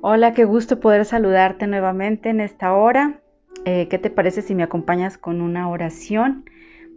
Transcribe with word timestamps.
Hola, 0.00 0.34
qué 0.34 0.44
gusto 0.44 0.80
poder 0.80 1.04
saludarte 1.04 1.68
nuevamente 1.68 2.28
en 2.28 2.40
esta 2.40 2.72
hora. 2.74 3.20
Eh, 3.64 3.86
¿Qué 3.88 3.98
te 3.98 4.10
parece 4.10 4.42
si 4.42 4.54
me 4.54 4.64
acompañas 4.64 5.16
con 5.16 5.40
una 5.40 5.68
oración 5.68 6.44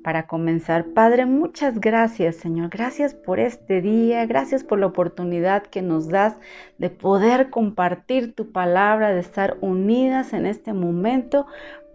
para 0.04 0.26
comenzar? 0.26 0.86
Padre, 0.86 1.28
muchas 1.28 1.80
gracias, 1.80 2.38
Señor. 2.38 2.70
Gracias 2.70 3.14
por 3.14 3.40
este 3.40 3.82
día. 3.82 4.26
Gracias 4.26 4.64
por 4.64 4.80
la 4.80 4.88
oportunidad 4.88 5.62
que 5.64 5.84
nos 5.84 6.08
das 6.08 6.36
de 6.80 6.90
poder 6.90 7.52
compartir 7.52 8.34
tu 8.34 8.52
palabra, 8.52 9.14
de 9.14 9.20
estar 9.20 9.58
unidas 9.62 10.34
en 10.34 10.48
este 10.48 10.74
momento 10.74 11.46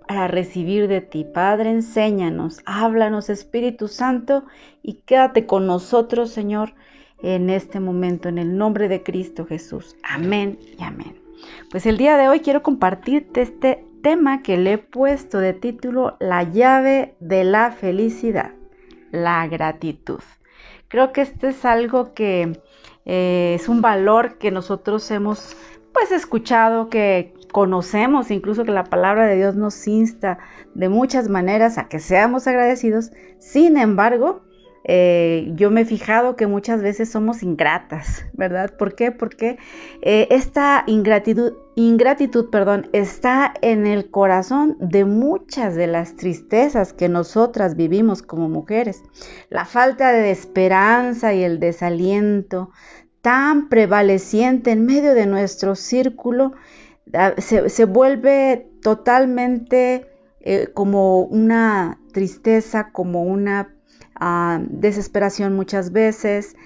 para 0.07 0.29
recibir 0.29 0.87
de 0.87 1.01
ti. 1.01 1.25
Padre, 1.25 1.71
enséñanos, 1.71 2.61
háblanos, 2.67 3.31
Espíritu 3.31 3.89
Santo, 3.89 4.45
y 4.83 4.95
quédate 5.07 5.47
con 5.47 5.67
nosotros, 5.67 6.31
Señor 6.31 6.75
en 7.23 7.51
este 7.51 7.81
momento, 7.81 8.29
en 8.29 8.39
el 8.39 8.57
nombre 8.57 8.89
de 8.89 9.03
Cristo 9.03 9.47
Jesús. 9.47 9.97
Amén 10.03 10.59
y 10.79 10.83
amén. 10.83 11.21
Pues 11.71 11.87
el 11.87 11.97
día 11.97 12.17
de 12.17 12.29
hoy 12.29 12.41
quiero 12.41 12.63
compartirte 12.63 13.43
este 13.43 13.85
tema 14.03 14.43
que 14.43 14.57
le 14.57 14.75
he 14.75 14.79
puesto 14.79 15.39
de 15.39 15.53
título 15.53 16.17
La 16.21 16.43
llave 16.43 17.15
de 17.21 17.45
la 17.45 17.71
felicidad, 17.73 18.53
la 19.11 19.47
gratitud. 19.47 20.21
Creo 20.89 21.13
que 21.13 21.23
este 21.23 21.49
es 21.49 21.65
algo 21.65 22.15
que 22.15 22.61
eh, 23.05 23.57
es 23.59 23.69
un 23.69 23.81
valor 23.81 24.39
que 24.39 24.51
nosotros 24.51 25.11
hemos 25.11 25.57
pues 25.93 26.13
escuchado, 26.13 26.89
que 26.89 27.35
conocemos, 27.53 28.31
incluso 28.31 28.65
que 28.65 28.71
la 28.71 28.85
palabra 28.85 29.27
de 29.27 29.37
Dios 29.37 29.57
nos 29.57 29.87
insta 29.87 30.39
de 30.75 30.89
muchas 30.89 31.29
maneras 31.29 31.79
a 31.79 31.89
que 31.89 31.99
seamos 31.99 32.47
agradecidos. 32.47 33.11
Sin 33.39 33.77
embargo, 33.77 34.43
eh, 34.85 35.53
yo 35.57 35.71
me 35.71 35.83
he 35.83 35.85
fijado 35.85 36.37
que 36.37 36.47
muchas 36.47 36.81
veces 36.81 37.11
somos 37.11 37.43
ingratas, 37.43 38.25
¿verdad? 38.33 38.75
¿Por 38.77 38.95
qué? 38.95 39.13
Porque 39.13 39.59
eh, 40.01 40.27
esta 40.31 40.85
ingratitud, 40.87 41.53
ingratitud, 41.75 42.49
perdón, 42.49 42.89
está 42.93 43.53
en 43.61 43.87
el 43.87 44.11
corazón 44.11 44.77
de 44.81 45.05
muchas 45.05 45.75
de 45.75 45.87
las 45.87 46.17
tristezas 46.17 46.95
que 46.95 47.09
nosotras 47.09 47.77
vivimos 47.77 48.23
como 48.23 48.49
mujeres. 48.49 49.03
La 49.51 49.67
falta 49.67 50.13
de 50.13 50.31
esperanza 50.31 51.35
y 51.35 51.43
el 51.43 51.61
desaliento 51.61 52.71
tan 53.21 53.69
prevaleciente 53.69 54.71
en 54.71 54.87
medio 54.87 55.15
de 55.15 55.27
nuestro 55.27 55.75
círculo 55.77 56.53
ah, 57.13 57.35
se, 57.37 57.85
vuelve 57.85 58.67
totalmente 58.81 60.07
eh, 60.41 60.69
como 60.73 61.21
una 61.25 62.01
tristeza, 62.13 62.93
como 62.93 63.25
una 63.25 63.75
desesperación 64.69 65.55
muchas 65.55 65.93
veces, 65.93 66.57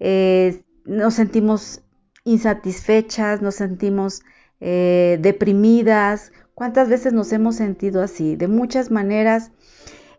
eh, 0.00 0.62
nos 0.84 1.14
sentimos 1.14 1.82
insatisfechas, 2.24 3.40
nos 3.40 3.54
sentimos 3.56 4.22
eh, 4.60 5.18
deprimidas. 5.20 6.32
¿Cuántas 6.54 6.88
veces 6.88 7.12
nos 7.12 7.32
hemos 7.32 7.56
sentido 7.56 8.02
así? 8.02 8.36
De 8.36 8.48
muchas 8.48 8.90
maneras. 8.90 9.50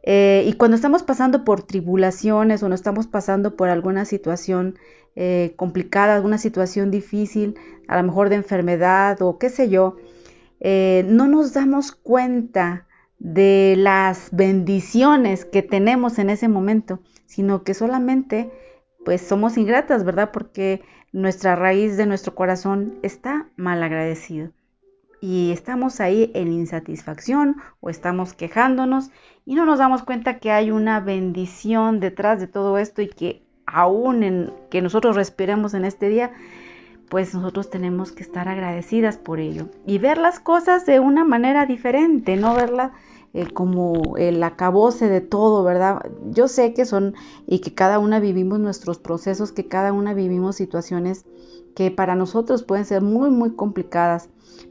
Eh, 0.04 0.44
y 0.48 0.54
cuando 0.54 0.76
estamos 0.76 1.04
pasando 1.04 1.44
por 1.44 1.64
tribulaciones 1.64 2.62
o 2.62 2.70
no 2.70 2.76
estamos 2.76 3.08
pasando 3.08 3.56
por 3.56 3.70
alguna 3.70 4.06
situación 4.06 4.78
complicada, 5.56 6.14
alguna 6.14 6.38
situación 6.38 6.92
difícil, 6.92 7.56
a 7.88 7.96
lo 7.96 8.04
mejor 8.04 8.28
de 8.28 8.36
enfermedad 8.36 9.22
o 9.22 9.38
qué 9.38 9.50
sé 9.50 9.70
yo, 9.70 9.96
no 10.62 11.28
nos 11.30 11.54
damos 11.54 11.94
cuenta 11.94 12.86
de 13.20 13.76
las 13.78 14.30
bendiciones 14.32 15.46
que 15.46 15.62
tenemos 15.62 16.20
en 16.20 16.30
ese 16.30 16.48
momento, 16.48 17.00
sino 17.26 17.64
que 17.64 17.74
solamente 17.74 18.52
pues 19.04 19.22
somos 19.22 19.58
ingratas, 19.58 20.04
¿verdad? 20.04 20.32
Porque 20.32 20.82
nuestra 21.12 21.56
raíz 21.56 21.96
de 21.96 22.08
nuestro 22.08 22.36
corazón 22.36 22.96
está 23.04 23.48
mal 23.56 23.82
agradecido. 23.84 24.52
Y 25.22 25.52
estamos 25.52 26.02
ahí 26.02 26.32
en 26.34 26.52
insatisfacción 26.52 27.56
o 27.80 27.90
estamos 27.90 28.34
quejándonos 28.34 29.12
y 29.46 29.56
no 29.56 29.66
nos 29.66 29.80
damos 29.80 30.04
cuenta 30.04 30.40
que 30.40 30.52
hay 30.52 30.72
una 30.72 31.00
bendición 31.00 32.00
detrás 32.00 32.40
de 32.40 32.48
todo 32.48 32.78
esto 32.78 33.02
y 33.02 33.08
que 33.08 33.46
aún 33.66 34.24
en 34.24 34.54
que 34.70 34.82
nosotros 34.82 35.16
respiremos 35.16 35.74
en 35.74 35.86
este 35.86 36.10
día, 36.10 36.32
pues 37.16 37.34
nosotros 37.34 37.70
tenemos 37.70 38.12
que 38.12 38.24
estar 38.24 38.50
agradecidas 38.50 39.16
por 39.16 39.40
ello 39.40 39.70
y 39.86 40.00
ver 40.00 40.18
las 40.18 40.42
cosas 40.42 40.86
de 40.86 41.00
una 41.00 41.24
manera 41.24 41.66
diferente, 41.66 42.36
no 42.36 42.54
verlas 42.54 42.92
eh, 43.34 43.48
como 43.54 44.18
el 44.18 44.44
acabose 44.44 45.08
de 45.08 45.22
todo, 45.22 45.64
¿verdad? 45.64 46.02
Yo 46.32 46.50
sé 46.50 46.74
que 46.74 46.84
son 46.84 47.16
y 47.48 47.60
que 47.60 47.74
cada 47.74 48.00
una 48.00 48.20
vivimos 48.20 48.60
nuestros 48.60 49.00
procesos, 49.00 49.54
que 49.54 49.70
cada 49.70 49.94
una 49.94 50.14
vivimos 50.14 50.58
situaciones 50.58 51.24
que 51.74 51.90
para 51.90 52.16
nosotros 52.16 52.64
pueden 52.64 52.84
ser 52.84 53.02
muy, 53.02 53.30
muy 53.30 53.52
complicadas. 53.52 54.28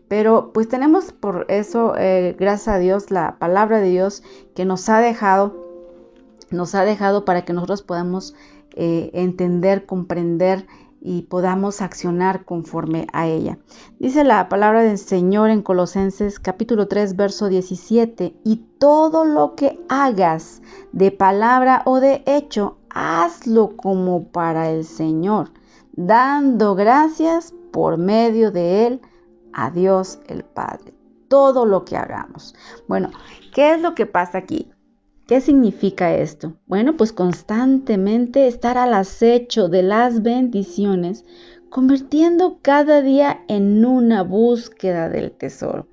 Pero 0.07 0.53
pues 0.53 0.69
tenemos 0.69 1.13
por 1.13 1.47
eso, 1.49 1.95
eh, 1.97 2.37
gracias 2.39 2.69
a 2.69 2.79
Dios, 2.79 3.11
la 3.11 3.39
palabra 3.39 3.81
de 3.81 3.89
Dios 3.89 4.23
que 4.55 4.67
nos 4.67 4.87
ha 4.91 5.01
dejado, 5.01 5.65
nos 6.51 6.75
ha 6.75 6.85
dejado 6.85 7.25
para 7.25 7.47
que 7.47 7.55
nosotros 7.55 7.81
podamos 7.81 8.35
eh, 8.77 9.11
entender, 9.15 9.87
comprender 9.87 10.67
y 11.05 11.23
podamos 11.23 11.83
accionar 11.83 12.47
conforme 12.47 13.07
a 13.13 13.27
ella. 13.27 13.59
Dice 13.99 14.25
la 14.25 14.49
palabra 14.49 14.83
del 14.83 14.97
Señor 14.97 15.51
en 15.51 15.61
Colosenses 15.61 16.41
capítulo 16.41 16.89
3 16.89 17.15
verso 17.15 17.49
17, 17.49 18.35
y 18.43 18.57
todo 18.79 19.27
lo 19.27 19.55
que 19.55 19.79
hagas 19.91 20.63
de 20.93 21.11
palabra 21.11 21.83
o 21.85 22.01
de 22.01 22.25
hecho, 22.27 22.79
hazlo 22.89 23.77
como 23.77 24.29
para 24.29 24.71
el 24.71 24.85
Señor, 24.85 25.51
dando 25.93 26.75
gracias 26.75 27.53
por 27.71 27.99
medio 27.99 28.51
de 28.51 28.87
Él 28.87 29.01
a 29.53 29.71
Dios 29.71 30.19
el 30.27 30.43
Padre. 30.43 30.95
Todo 31.29 31.67
lo 31.67 31.85
que 31.85 31.99
hagamos. 31.99 32.55
Bueno, 32.89 33.11
¿qué 33.53 33.75
es 33.75 33.81
lo 33.81 33.95
que 33.95 34.07
pasa 34.07 34.39
aquí? 34.39 34.74
¿Qué 35.27 35.41
significa 35.41 36.15
esto? 36.15 36.53
Bueno, 36.67 36.99
pues 36.99 37.13
constantemente 37.13 38.47
estar 38.47 38.77
al 38.77 38.93
acecho 38.93 39.71
de 39.71 39.83
las 39.83 40.23
bendiciones, 40.23 41.25
convirtiendo 41.71 42.59
cada 42.61 43.01
día 43.01 43.43
en 43.49 43.87
una 43.87 44.23
búsqueda 44.23 45.09
del 45.09 45.33
tesoro. 45.33 45.89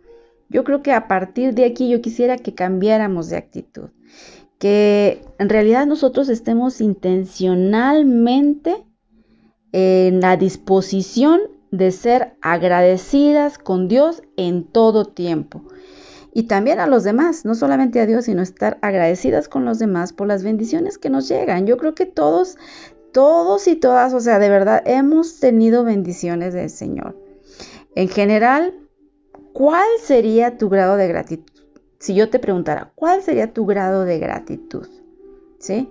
Yo 0.50 0.66
creo 0.66 0.84
que 0.84 0.92
a 0.92 1.08
partir 1.08 1.54
de 1.54 1.64
aquí 1.64 1.90
yo 1.90 2.02
quisiera 2.02 2.36
que 2.38 2.54
cambiáramos 2.54 3.30
de 3.30 3.38
actitud, 3.38 3.92
que 4.60 5.22
en 5.40 5.48
realidad 5.48 5.88
nosotros 5.88 6.28
estemos 6.28 6.82
intencionalmente 6.82 8.84
en 9.72 10.20
la 10.20 10.36
disposición 10.36 11.40
de 11.72 11.92
ser 11.92 12.34
agradecidas 12.42 13.58
con 13.58 13.88
Dios 13.88 14.24
en 14.36 14.66
todo 14.66 15.06
tiempo 15.06 15.64
y 16.34 16.44
también 16.44 16.80
a 16.80 16.88
los 16.88 17.04
demás, 17.04 17.46
no 17.46 17.56
solamente 17.56 18.00
a 18.00 18.06
Dios, 18.06 18.26
sino 18.26 18.42
estar 18.42 18.78
agradecidas 18.82 19.50
con 19.50 19.66
los 19.66 19.80
demás 19.80 20.14
por 20.14 20.28
las 20.28 20.44
bendiciones 20.44 20.98
que 20.98 21.10
nos 21.10 21.28
llegan. 21.28 21.68
Yo 21.68 21.78
creo 21.78 21.94
que 21.94 22.06
todos, 22.06 22.58
todos 23.12 23.68
y 23.68 23.76
todas, 23.76 24.14
o 24.14 24.20
sea, 24.20 24.40
de 24.40 24.50
verdad, 24.50 24.82
hemos 24.86 25.40
tenido 25.40 25.84
bendiciones 25.84 26.54
del 26.54 26.70
Señor. 26.70 27.18
En 27.96 28.08
general, 28.08 28.74
¿cuál 29.52 29.88
sería 30.02 30.58
tu 30.58 30.70
grado 30.70 30.96
de 30.96 31.08
gratitud? 31.10 31.52
Si 32.00 32.16
yo 32.16 32.30
te 32.30 32.40
preguntara, 32.40 32.94
¿cuál 32.96 33.22
sería 33.22 33.52
tu 33.54 33.66
grado 33.66 34.06
de 34.06 34.18
gratitud? 34.18 34.88
¿Sí? 35.60 35.90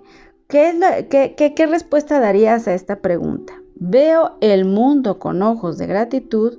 ¿Qué, 0.48 0.70
es 0.70 1.06
qué, 1.08 1.54
qué 1.54 1.66
respuesta 1.66 2.18
darías 2.18 2.66
a 2.66 2.74
esta 2.74 3.00
pregunta? 3.00 3.62
Veo 3.76 4.36
el 4.40 4.64
mundo 4.64 5.18
con 5.18 5.42
ojos 5.42 5.78
de 5.78 5.86
gratitud 5.86 6.58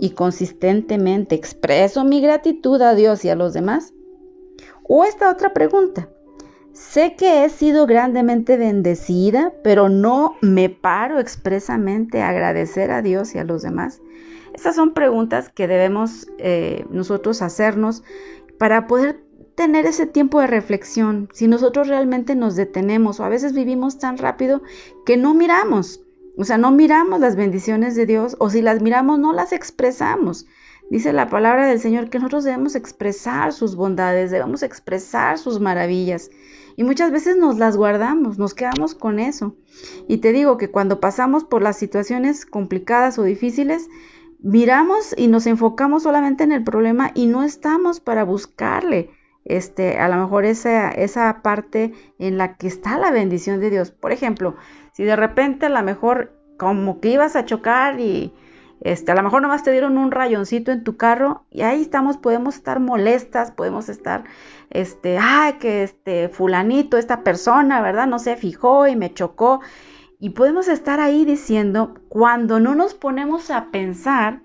y 0.00 0.10
consistentemente 0.10 1.34
expreso 1.34 2.04
mi 2.04 2.22
gratitud 2.22 2.80
a 2.80 2.94
Dios 2.94 3.24
y 3.24 3.28
a 3.28 3.36
los 3.36 3.52
demás? 3.52 3.92
O 4.82 5.04
esta 5.04 5.30
otra 5.30 5.52
pregunta, 5.52 6.08
sé 6.72 7.14
que 7.16 7.44
he 7.44 7.50
sido 7.50 7.86
grandemente 7.86 8.56
bendecida, 8.56 9.52
pero 9.62 9.90
no 9.90 10.36
me 10.40 10.70
paro 10.70 11.20
expresamente 11.20 12.22
a 12.22 12.30
agradecer 12.30 12.90
a 12.90 13.02
Dios 13.02 13.34
y 13.34 13.38
a 13.38 13.44
los 13.44 13.60
demás. 13.62 14.00
Estas 14.54 14.74
son 14.74 14.94
preguntas 14.94 15.50
que 15.50 15.68
debemos 15.68 16.26
eh, 16.38 16.86
nosotros 16.90 17.42
hacernos 17.42 18.02
para 18.58 18.86
poder 18.86 19.22
tener 19.54 19.84
ese 19.84 20.06
tiempo 20.06 20.40
de 20.40 20.46
reflexión. 20.46 21.28
Si 21.34 21.46
nosotros 21.46 21.88
realmente 21.88 22.34
nos 22.34 22.56
detenemos 22.56 23.20
o 23.20 23.24
a 23.24 23.28
veces 23.28 23.52
vivimos 23.52 23.98
tan 23.98 24.16
rápido 24.16 24.62
que 25.04 25.18
no 25.18 25.34
miramos 25.34 26.00
o 26.36 26.44
sea, 26.44 26.58
no 26.58 26.70
miramos 26.70 27.20
las 27.20 27.36
bendiciones 27.36 27.94
de 27.94 28.06
Dios 28.06 28.36
o 28.38 28.50
si 28.50 28.62
las 28.62 28.80
miramos 28.80 29.18
no 29.18 29.32
las 29.32 29.52
expresamos. 29.52 30.46
Dice 30.90 31.12
la 31.12 31.28
palabra 31.28 31.66
del 31.66 31.78
Señor 31.78 32.10
que 32.10 32.18
nosotros 32.18 32.44
debemos 32.44 32.74
expresar 32.74 33.52
sus 33.52 33.76
bondades, 33.76 34.30
debemos 34.30 34.62
expresar 34.62 35.38
sus 35.38 35.60
maravillas. 35.60 36.30
Y 36.76 36.82
muchas 36.82 37.12
veces 37.12 37.36
nos 37.36 37.58
las 37.58 37.76
guardamos, 37.76 38.38
nos 38.38 38.54
quedamos 38.54 38.94
con 38.94 39.20
eso. 39.20 39.54
Y 40.08 40.18
te 40.18 40.32
digo 40.32 40.56
que 40.56 40.70
cuando 40.70 40.98
pasamos 40.98 41.44
por 41.44 41.62
las 41.62 41.78
situaciones 41.78 42.44
complicadas 42.46 43.18
o 43.18 43.22
difíciles, 43.22 43.88
miramos 44.40 45.14
y 45.16 45.28
nos 45.28 45.46
enfocamos 45.46 46.02
solamente 46.02 46.42
en 46.42 46.52
el 46.52 46.64
problema 46.64 47.12
y 47.14 47.26
no 47.26 47.42
estamos 47.42 48.00
para 48.00 48.24
buscarle 48.24 49.10
este, 49.56 49.98
a 49.98 50.08
lo 50.08 50.16
mejor 50.16 50.44
esa, 50.44 50.90
esa 50.90 51.42
parte 51.42 51.92
en 52.18 52.38
la 52.38 52.56
que 52.56 52.66
está 52.66 52.98
la 52.98 53.10
bendición 53.10 53.60
de 53.60 53.70
Dios. 53.70 53.90
Por 53.90 54.12
ejemplo, 54.12 54.56
si 54.92 55.04
de 55.04 55.16
repente 55.16 55.66
a 55.66 55.70
lo 55.70 55.82
mejor 55.82 56.32
como 56.58 57.00
que 57.00 57.08
ibas 57.08 57.36
a 57.36 57.44
chocar 57.44 58.00
y, 58.00 58.32
Este, 58.82 59.12
a 59.12 59.14
lo 59.14 59.22
mejor 59.22 59.42
nomás 59.42 59.62
te 59.62 59.72
dieron 59.72 59.98
un 59.98 60.10
rayoncito 60.10 60.72
en 60.72 60.84
tu 60.84 60.96
carro 60.96 61.44
y 61.50 61.60
ahí 61.62 61.82
estamos, 61.82 62.16
podemos 62.16 62.54
estar 62.54 62.80
molestas, 62.80 63.50
podemos 63.50 63.90
estar, 63.90 64.24
este, 64.70 65.18
ay, 65.18 65.58
que 65.60 65.82
este 65.82 66.30
fulanito, 66.30 66.96
esta 66.96 67.22
persona, 67.22 67.82
¿verdad? 67.82 68.06
No 68.06 68.18
se 68.18 68.36
fijó 68.36 68.86
y 68.86 68.96
me 68.96 69.12
chocó. 69.12 69.60
Y 70.18 70.30
podemos 70.30 70.68
estar 70.68 70.98
ahí 70.98 71.26
diciendo, 71.26 71.94
cuando 72.08 72.58
no 72.58 72.74
nos 72.74 72.94
ponemos 72.94 73.50
a 73.50 73.66
pensar 73.70 74.40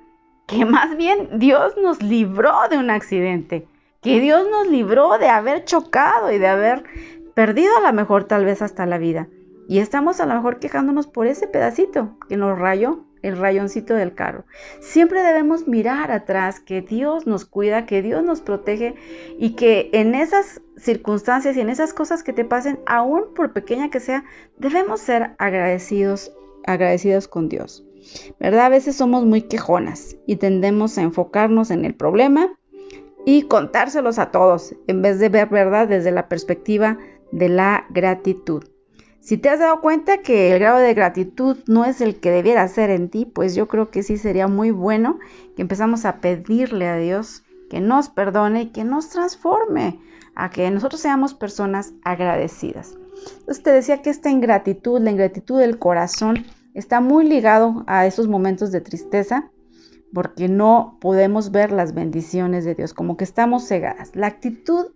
que 0.48 0.66
más 0.66 0.98
bien 0.98 1.40
Dios 1.40 1.75
nos 1.81 2.01
libró 2.04 2.54
de 2.69 2.78
un 2.78 2.90
accidente, 2.90 3.68
que 4.06 4.22
Dios 4.22 4.48
nos 4.52 4.68
libró 4.68 5.18
de 5.18 5.30
haber 5.30 5.66
chocado 5.66 6.31
y 6.31 6.38
de 6.38 6.46
haber 6.46 6.84
perdido 7.34 7.75
a 7.75 7.81
lo 7.81 7.92
mejor 7.92 8.25
tal 8.25 8.46
vez 8.46 8.62
hasta 8.62 8.86
la 8.86 9.00
vida. 9.00 9.30
Y 9.68 9.80
estamos 9.80 10.19
a 10.19 10.28
lo 10.28 10.36
mejor 10.36 10.60
quejándonos 10.60 11.07
por 11.07 11.25
ese 11.25 11.48
pedacito 11.48 12.16
que 12.30 12.38
nos 12.38 12.60
rayó 12.60 13.04
el 13.24 13.36
rayoncito 13.36 13.96
del 13.96 14.13
carro. 14.13 14.46
Siempre 14.80 15.24
debemos 15.24 15.68
mirar 15.68 16.12
atrás 16.12 16.60
que 16.60 16.84
Dios 16.84 17.25
nos 17.25 17.46
cuida, 17.46 17.88
que 17.88 18.04
Dios 18.04 18.24
nos 18.24 18.42
protege 18.42 18.94
y 19.40 19.56
que 19.56 19.90
en 19.92 20.13
esas 20.13 20.62
circunstancias 20.78 21.58
y 21.58 21.62
en 21.62 21.72
esas 21.72 21.92
cosas 21.92 22.22
que 22.22 22.31
te 22.31 22.46
pasen, 22.46 22.80
aún 22.86 23.34
por 23.36 23.54
pequeña 23.54 23.90
que 23.90 24.00
sea, 24.00 24.24
debemos 24.60 25.01
ser 25.01 25.31
agradecidos, 25.40 26.31
agradecidos 26.68 27.28
con 27.28 27.50
Dios. 27.50 27.84
¿Verdad? 28.40 28.68
A 28.68 28.69
veces 28.69 28.96
somos 28.96 29.25
muy 29.25 29.42
quejonas 29.42 30.16
y 30.28 30.36
tendemos 30.36 30.96
a 31.00 31.01
enfocarnos 31.01 31.72
en 31.72 31.86
el 31.86 31.96
problema 31.96 32.56
y 33.25 33.44
contárselos 33.44 34.19
a 34.19 34.31
todos 34.31 34.75
en 34.88 35.01
vez 35.01 35.19
de 35.19 35.30
ver 35.30 35.50
verdad 35.50 35.88
desde 35.88 36.12
la 36.12 36.30
perspectiva 36.30 36.98
de 37.31 37.50
la 37.50 37.86
gratitud. 37.89 38.63
Si 39.19 39.38
te 39.38 39.50
has 39.50 39.60
dado 39.60 39.81
cuenta 39.81 40.19
que 40.19 40.54
el 40.54 40.60
grado 40.60 40.77
de 40.77 40.94
gratitud 40.94 41.57
no 41.66 41.83
es 41.83 42.00
el 42.00 42.19
que 42.19 42.30
debiera 42.30 42.68
ser 42.68 42.92
en 42.92 43.10
ti, 43.10 43.25
pues 43.25 43.56
yo 43.56 43.68
creo 43.68 43.89
que 43.89 44.04
sí 44.04 44.18
sería 44.18 44.48
muy 44.48 44.69
bueno 44.69 45.18
que 45.56 45.63
empezamos 45.63 46.06
a 46.06 46.22
pedirle 46.22 46.88
a 46.88 46.98
Dios 46.98 47.44
que 47.72 47.81
nos 47.81 48.10
perdone 48.10 48.62
y 48.62 48.68
que 48.68 48.83
nos 48.83 49.10
transforme, 49.10 50.00
a 50.36 50.51
que 50.51 50.69
nosotros 50.69 51.01
seamos 51.01 51.33
personas 51.33 51.94
agradecidas. 52.04 52.95
Entonces 53.39 53.63
te 53.63 53.72
decía 53.72 54.04
que 54.04 54.12
esta 54.12 54.30
ingratitud, 54.30 55.01
la 55.01 55.10
ingratitud 55.10 55.60
del 55.60 55.80
corazón, 55.80 56.45
está 56.75 57.01
muy 57.01 57.27
ligado 57.27 57.83
a 57.88 58.06
esos 58.06 58.27
momentos 58.27 58.72
de 58.72 58.81
tristeza, 58.81 59.50
porque 60.15 60.47
no 60.47 60.97
podemos 61.01 61.51
ver 61.51 61.73
las 61.73 61.94
bendiciones 61.94 62.63
de 62.63 62.73
Dios, 62.73 62.94
como 62.94 63.17
que 63.17 63.25
estamos 63.25 63.67
cegadas. 63.67 64.15
La 64.15 64.27
actitud 64.27 64.94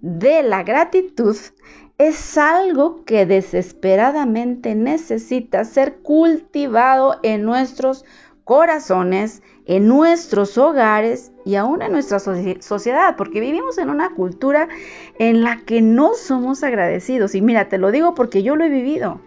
de 0.00 0.44
la 0.44 0.62
gratitud 0.62 1.36
es 1.98 2.38
algo 2.38 3.04
que 3.04 3.26
desesperadamente 3.26 4.76
necesita 4.76 5.64
ser 5.64 5.96
cultivado 5.96 7.18
en 7.24 7.42
nuestros 7.42 8.04
corazones, 8.44 9.42
en 9.66 9.88
nuestros 9.88 10.56
hogares 10.56 11.32
y 11.44 11.56
aún 11.56 11.82
en 11.82 11.90
nuestra 11.90 12.20
sociedad, 12.20 13.16
porque 13.16 13.40
vivimos 13.40 13.78
en 13.78 13.90
una 13.90 14.10
cultura 14.10 14.68
en 15.18 15.42
la 15.42 15.62
que 15.62 15.82
no 15.82 16.14
somos 16.14 16.62
agradecidos. 16.62 17.34
Y 17.34 17.42
mira, 17.42 17.68
te 17.68 17.78
lo 17.78 17.90
digo 17.90 18.14
porque 18.14 18.44
yo 18.44 18.54
lo 18.54 18.62
he 18.62 18.70
vivido. 18.70 19.20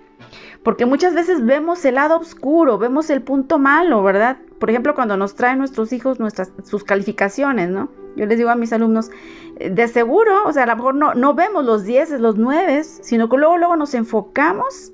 Porque 0.64 0.86
muchas 0.86 1.14
veces 1.14 1.46
vemos 1.46 1.84
el 1.84 1.96
lado 1.96 2.18
oscuro, 2.18 2.78
vemos 2.78 3.10
el 3.10 3.22
punto 3.22 3.60
malo, 3.60 4.04
¿verdad? 4.04 4.38
Por 4.60 4.70
ejemplo, 4.70 4.96
cuando 4.96 5.18
nos 5.18 5.36
traen 5.36 5.60
nuestros 5.60 5.94
hijos 5.94 6.20
nuestras, 6.20 6.52
sus 6.64 6.84
calificaciones, 6.84 7.70
¿no? 7.70 7.90
Yo 8.16 8.26
les 8.26 8.38
digo 8.38 8.50
a 8.50 8.56
mis 8.56 8.74
alumnos, 8.74 9.12
eh, 9.60 9.70
de 9.70 9.88
seguro, 9.88 10.46
o 10.46 10.54
sea, 10.54 10.64
a 10.64 10.68
lo 10.68 10.76
mejor 10.76 10.96
no, 10.96 11.14
no 11.14 11.36
vemos 11.36 11.64
los 11.66 11.84
10, 11.84 12.20
los 12.20 12.38
9, 12.38 12.84
sino 12.84 13.30
que 13.30 13.38
luego, 13.38 13.58
luego 13.58 13.76
nos 13.76 13.94
enfocamos 13.94 14.92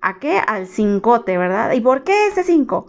a 0.00 0.18
qué? 0.18 0.38
Al 0.38 0.66
cincote, 0.66 1.38
¿verdad? 1.38 1.72
¿Y 1.72 1.80
por 1.80 2.04
qué 2.04 2.28
ese 2.28 2.44
5? 2.44 2.86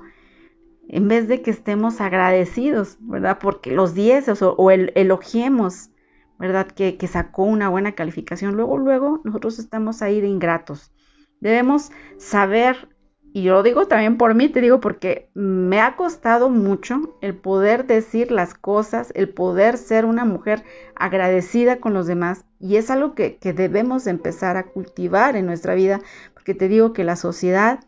En 0.90 1.08
vez 1.08 1.28
de 1.28 1.42
que 1.42 1.52
estemos 1.52 2.02
agradecidos, 2.02 2.98
¿verdad? 3.00 3.40
Porque 3.40 3.72
los 3.72 3.94
10 3.94 4.42
o, 4.42 4.72
el, 4.72 4.92
elogiemos, 4.96 5.90
¿verdad? 6.38 6.68
Que, 6.68 6.98
que 6.98 7.08
sacó 7.08 7.44
una 7.44 7.70
buena 7.70 7.94
calificación. 7.94 8.56
Luego, 8.56 8.78
luego 8.78 9.22
nosotros 9.24 9.58
estamos 9.60 10.02
ahí 10.02 10.22
de 10.22 10.28
ingratos. 10.28 10.92
Debemos 11.40 11.92
saber 12.18 12.93
y 13.36 13.42
yo 13.42 13.54
lo 13.54 13.64
digo 13.64 13.88
también 13.88 14.18
por 14.18 14.36
mí, 14.36 14.48
te 14.48 14.62
digo 14.62 14.80
porque 14.80 15.32
me 15.34 15.82
ha 15.82 15.96
costado 15.96 16.52
mucho 16.52 17.18
el 17.20 17.34
poder 17.34 17.88
decir 17.88 18.32
las 18.32 18.54
cosas, 18.54 19.12
el 19.16 19.28
poder 19.28 19.80
ser 19.80 20.06
una 20.06 20.24
mujer 20.24 20.64
agradecida 20.96 21.80
con 21.80 21.96
los 21.96 22.06
demás. 22.06 22.46
Y 22.60 22.76
es 22.76 22.92
algo 22.92 23.16
que, 23.16 23.38
que 23.38 23.52
debemos 23.52 24.06
empezar 24.06 24.56
a 24.56 24.68
cultivar 24.68 25.36
en 25.36 25.48
nuestra 25.48 25.74
vida, 25.74 26.00
porque 26.36 26.54
te 26.54 26.68
digo 26.68 26.94
que 26.94 27.04
la 27.04 27.16
sociedad 27.16 27.80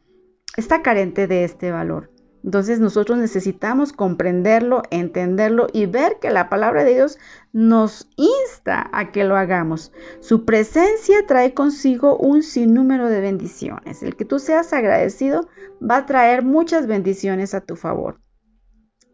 está 0.57 0.81
carente 0.81 1.27
de 1.27 1.43
este 1.43 1.71
valor. 1.71 2.09
Entonces 2.45 2.79
nosotros 2.79 3.17
necesitamos 3.17 3.91
comprenderlo, 3.91 4.83
entenderlo 4.91 5.65
y 5.73 5.87
ver 5.87 6.17
que 6.21 6.29
la 6.29 6.47
palabra 6.47 6.83
de 6.83 6.93
Dios 6.93 7.17
nos 7.53 8.07
insta 8.17 8.87
a 8.93 9.11
que 9.11 9.23
lo 9.23 9.35
hagamos. 9.35 9.91
Su 10.19 10.45
presencia 10.45 11.25
trae 11.25 11.55
consigo 11.55 12.15
un 12.17 12.43
sinnúmero 12.43 13.09
de 13.09 13.19
bendiciones. 13.19 14.03
El 14.03 14.15
que 14.15 14.25
tú 14.25 14.37
seas 14.37 14.73
agradecido 14.73 15.49
va 15.81 15.97
a 15.97 16.05
traer 16.05 16.43
muchas 16.43 16.85
bendiciones 16.85 17.55
a 17.55 17.61
tu 17.61 17.75
favor. 17.75 18.21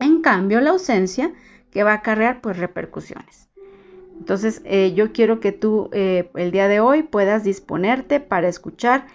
En 0.01 0.21
cambio, 0.21 0.59
la 0.59 0.71
ausencia 0.71 1.31
que 1.71 1.83
va 1.83 1.93
a 1.93 1.95
acarrear 1.95 2.41
pues 2.41 2.57
repercusiones. 2.57 3.49
Entonces, 4.19 4.61
eh, 4.65 4.91
yo 4.93 5.13
quiero 5.13 5.39
que 5.39 5.53
tú 5.53 5.89
eh, 5.93 6.29
el 6.35 6.51
día 6.51 6.67
de 6.67 6.81
hoy 6.81 7.03
puedas 7.03 7.45
disponerte 7.45 8.19
para 8.19 8.49
escuchar 8.49 9.07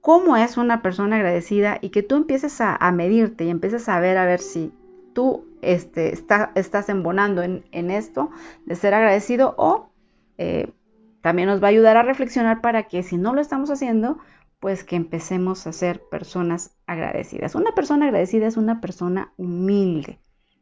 cómo 0.00 0.36
es 0.36 0.56
una 0.56 0.82
persona 0.82 1.16
agradecida 1.16 1.78
y 1.80 1.90
que 1.90 2.02
tú 2.02 2.16
empieces 2.16 2.60
a, 2.60 2.90
medirte 2.92 3.44
y 3.44 3.50
empieces 3.50 3.88
a 3.88 4.00
ver 4.00 4.16
a 4.16 4.24
ver 4.24 4.40
si 4.40 4.72
tú 5.12 5.44
este, 5.62 6.12
estás 6.12 6.88
embonando 6.88 7.42
en, 7.42 7.90
esto 7.90 8.30
de 8.64 8.76
ser 8.76 8.94
agradecido 8.94 9.54
o 9.58 9.90
eh, 10.38 10.72
también 11.20 11.48
nos 11.48 11.62
va 11.62 11.66
a 11.66 11.70
ayudar 11.70 11.96
a 11.96 12.02
reflexionar 12.02 12.60
para 12.60 12.84
que 12.84 13.02
si 13.02 13.18
no 13.18 13.34
lo 13.34 13.40
estamos 13.40 13.70
haciendo, 13.70 14.18
pues 14.58 14.84
que 14.84 14.96
empecemos 14.96 15.66
a 15.66 15.72
ser 15.72 16.02
personas 16.10 16.76
agradecidas. 16.86 17.54
Una 17.54 17.74
persona 17.74 18.06
agradecida 18.06 18.46
es 18.46 18.56
una 18.56 18.80
persona 18.80 19.32
humilde, 19.36 20.18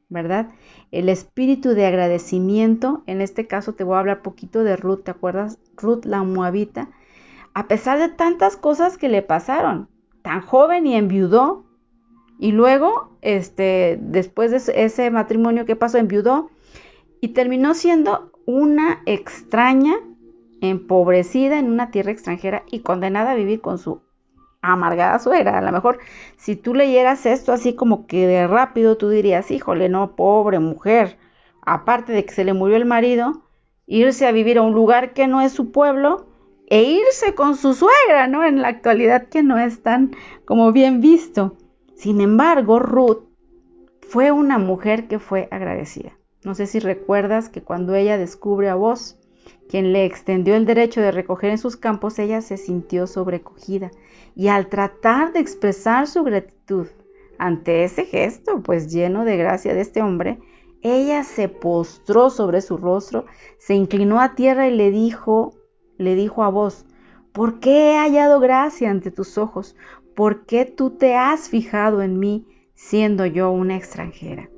¿verdad? 0.09 0.51
El 0.91 1.09
espíritu 1.09 1.71
de 1.71 1.87
agradecimiento, 1.87 3.03
en 3.07 3.21
este 3.21 3.47
caso 3.47 3.75
te 3.75 3.85
voy 3.85 3.97
a 3.97 4.01
hablar 4.01 4.23
poquito 4.23 4.65
de 4.65 4.77
Ruth, 4.77 5.03
¿te 5.05 5.11
acuerdas? 5.11 5.59
Ruth 5.77 6.05
la 6.05 6.23
Moabita, 6.23 6.91
a 7.59 7.67
pesar 7.67 7.99
de 7.99 8.09
tantas 8.09 8.57
cosas 8.57 8.99
que 8.99 9.09
le 9.09 9.21
pasaron, 9.21 9.89
tan 10.23 10.43
joven 10.43 10.87
y 10.87 10.95
enviudó, 10.95 11.65
y 12.39 12.53
luego, 12.53 13.19
este, 13.21 13.99
después 14.01 14.53
de 14.53 14.85
ese 14.85 15.11
matrimonio 15.11 15.67
que 15.67 15.75
pasó, 15.75 15.99
enviudó 15.99 16.51
y 17.21 17.31
terminó 17.31 17.75
siendo 17.75 18.31
una 18.47 19.03
extraña, 19.07 19.97
empobrecida 20.61 21.59
en 21.59 21.73
una 21.73 21.91
tierra 21.91 22.13
extranjera 22.13 22.63
y 22.71 22.83
condenada 22.83 23.33
a 23.33 23.35
vivir 23.35 23.61
con 23.61 23.79
su 23.79 24.03
amargada 24.63 25.19
suegra. 25.19 25.59
A 25.59 25.63
lo 25.63 25.73
mejor 25.73 25.99
si 26.37 26.55
tú 26.55 26.75
leyeras 26.75 27.27
esto 27.27 27.53
así 27.53 27.75
como 27.75 28.07
que 28.07 28.29
de 28.29 28.47
rápido, 28.47 28.97
tú 28.97 29.09
dirías, 29.09 29.51
híjole, 29.51 29.89
no, 29.89 30.15
pobre 30.15 30.61
mujer, 30.61 31.19
aparte 31.63 32.13
de 32.13 32.25
que 32.25 32.35
se 32.35 32.45
le 32.45 32.53
murió 32.53 32.77
el 32.77 32.85
marido, 32.85 33.43
irse 33.85 34.29
a 34.29 34.33
vivir 34.33 34.59
a 34.59 34.63
un 34.63 34.75
lugar 34.75 35.13
que 35.13 35.27
no 35.27 35.41
es 35.41 35.51
su 35.51 35.73
pueblo, 35.73 36.28
e 36.71 36.83
irse 36.83 37.35
con 37.35 37.57
su 37.57 37.73
suegra, 37.75 38.27
¿no? 38.29 38.45
En 38.45 38.61
la 38.61 38.69
actualidad 38.69 39.29
que 39.29 39.43
no 39.43 39.59
es 39.59 39.83
tan 39.83 40.15
como 40.45 40.73
bien 40.73 41.01
visto. 41.01 41.57
Sin 41.97 42.21
embargo, 42.21 42.79
Ruth 42.79 43.25
fue 44.03 44.33
una 44.33 44.59
mujer 44.59 45.09
que 45.09 45.19
fue 45.19 45.49
agradecida. 45.51 46.13
No 46.45 46.55
sé 46.55 46.67
si 46.67 46.79
recuerdas 46.79 47.49
que 47.49 47.63
cuando 47.63 47.95
ella 47.95 48.19
descubre 48.19 48.69
a 48.69 48.75
vos, 48.75 49.19
quien 49.69 49.93
le 49.93 50.05
extendió 50.05 50.57
el 50.57 50.67
derecho 50.67 51.01
de 51.01 51.11
recoger 51.11 51.51
en 51.51 51.59
sus 51.59 51.77
campos, 51.77 52.19
ella 52.19 52.41
se 52.41 52.57
sintió 52.57 53.07
sobrecogida 53.07 53.91
y 54.35 54.49
al 54.49 54.69
tratar 54.69 55.33
de 55.33 55.41
expresar 55.41 56.07
su 56.07 56.23
gratitud 56.23 56.87
ante 57.39 57.85
ese 57.85 58.05
gesto, 58.05 58.63
pues 58.63 58.93
lleno 58.93 59.25
de 59.25 59.37
gracia 59.37 59.75
de 59.75 59.81
este 59.81 60.03
hombre, 60.03 60.39
ella 60.83 61.25
se 61.25 61.49
postró 61.49 62.31
sobre 62.31 62.61
su 62.61 62.77
rostro, 62.77 63.27
se 63.59 63.75
inclinó 63.75 64.21
a 64.21 64.35
tierra 64.35 64.69
y 64.69 64.77
le 64.77 64.91
dijo 64.91 65.58
le 65.99 66.15
dijo 66.15 66.43
a 66.43 66.49
vos, 66.49 66.87
¿por 67.33 67.61
qué 67.61 67.93
he 67.93 67.99
hallado 67.99 68.41
gracia 68.41 68.91
ante 68.91 69.11
tus 69.11 69.37
ojos? 69.37 69.77
¿Por 70.15 70.47
qué 70.47 70.65
tú 70.65 70.91
te 70.91 71.15
has 71.15 71.49
fijado 71.49 72.03
en 72.03 72.19
mí 72.19 72.47
siendo 72.75 73.27
yo 73.27 73.51
una 73.51 73.77
extranjera? 73.77 74.49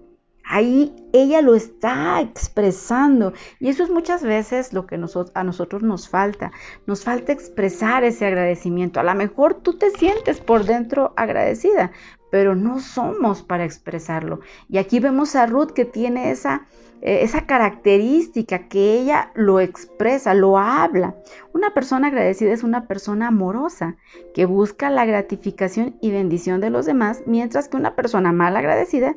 Ahí 0.52 0.92
ella 1.12 1.42
lo 1.42 1.54
está 1.54 2.20
expresando 2.20 3.32
y 3.60 3.68
eso 3.68 3.84
es 3.84 3.90
muchas 3.90 4.24
veces 4.24 4.72
lo 4.72 4.84
que 4.84 4.96
a 4.96 5.44
nosotros 5.44 5.82
nos 5.82 6.08
falta. 6.08 6.50
Nos 6.86 7.04
falta 7.04 7.32
expresar 7.32 8.02
ese 8.02 8.26
agradecimiento. 8.26 8.98
A 8.98 9.04
lo 9.04 9.14
mejor 9.14 9.54
tú 9.54 9.74
te 9.74 9.90
sientes 9.90 10.40
por 10.40 10.64
dentro 10.64 11.14
agradecida, 11.16 11.92
pero 12.32 12.56
no 12.56 12.80
somos 12.80 13.42
para 13.42 13.64
expresarlo. 13.64 14.40
Y 14.68 14.78
aquí 14.78 14.98
vemos 14.98 15.36
a 15.36 15.46
Ruth 15.46 15.70
que 15.70 15.84
tiene 15.84 16.32
esa, 16.32 16.66
esa 17.02 17.46
característica, 17.46 18.68
que 18.68 19.00
ella 19.00 19.30
lo 19.34 19.58
expresa, 19.60 20.34
lo 20.34 20.58
habla. 20.58 21.16
Una 21.52 21.72
persona 21.72 22.08
agradecida 22.08 22.52
es 22.52 22.62
una 22.62 22.86
persona 22.86 23.28
amorosa, 23.28 23.96
que 24.34 24.44
busca 24.46 24.90
la 24.90 25.06
gratificación 25.06 25.96
y 26.00 26.10
bendición 26.10 26.60
de 26.60 26.70
los 26.70 26.86
demás, 26.86 27.22
mientras 27.26 27.68
que 27.68 27.76
una 27.76 27.94
persona 27.96 28.32
mal 28.32 28.56
agradecida 28.56 29.16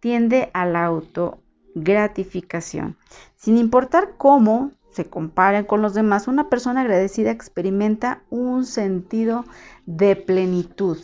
tiende 0.00 0.50
a 0.52 0.66
la 0.66 0.84
autogratificación. 0.84 2.96
Sin 3.36 3.56
importar 3.56 4.14
cómo 4.18 4.72
se 4.90 5.06
comparen 5.06 5.64
con 5.64 5.80
los 5.80 5.94
demás, 5.94 6.28
una 6.28 6.50
persona 6.50 6.82
agradecida 6.82 7.30
experimenta 7.30 8.24
un 8.28 8.66
sentido 8.66 9.46
de 9.86 10.16
plenitud. 10.16 10.98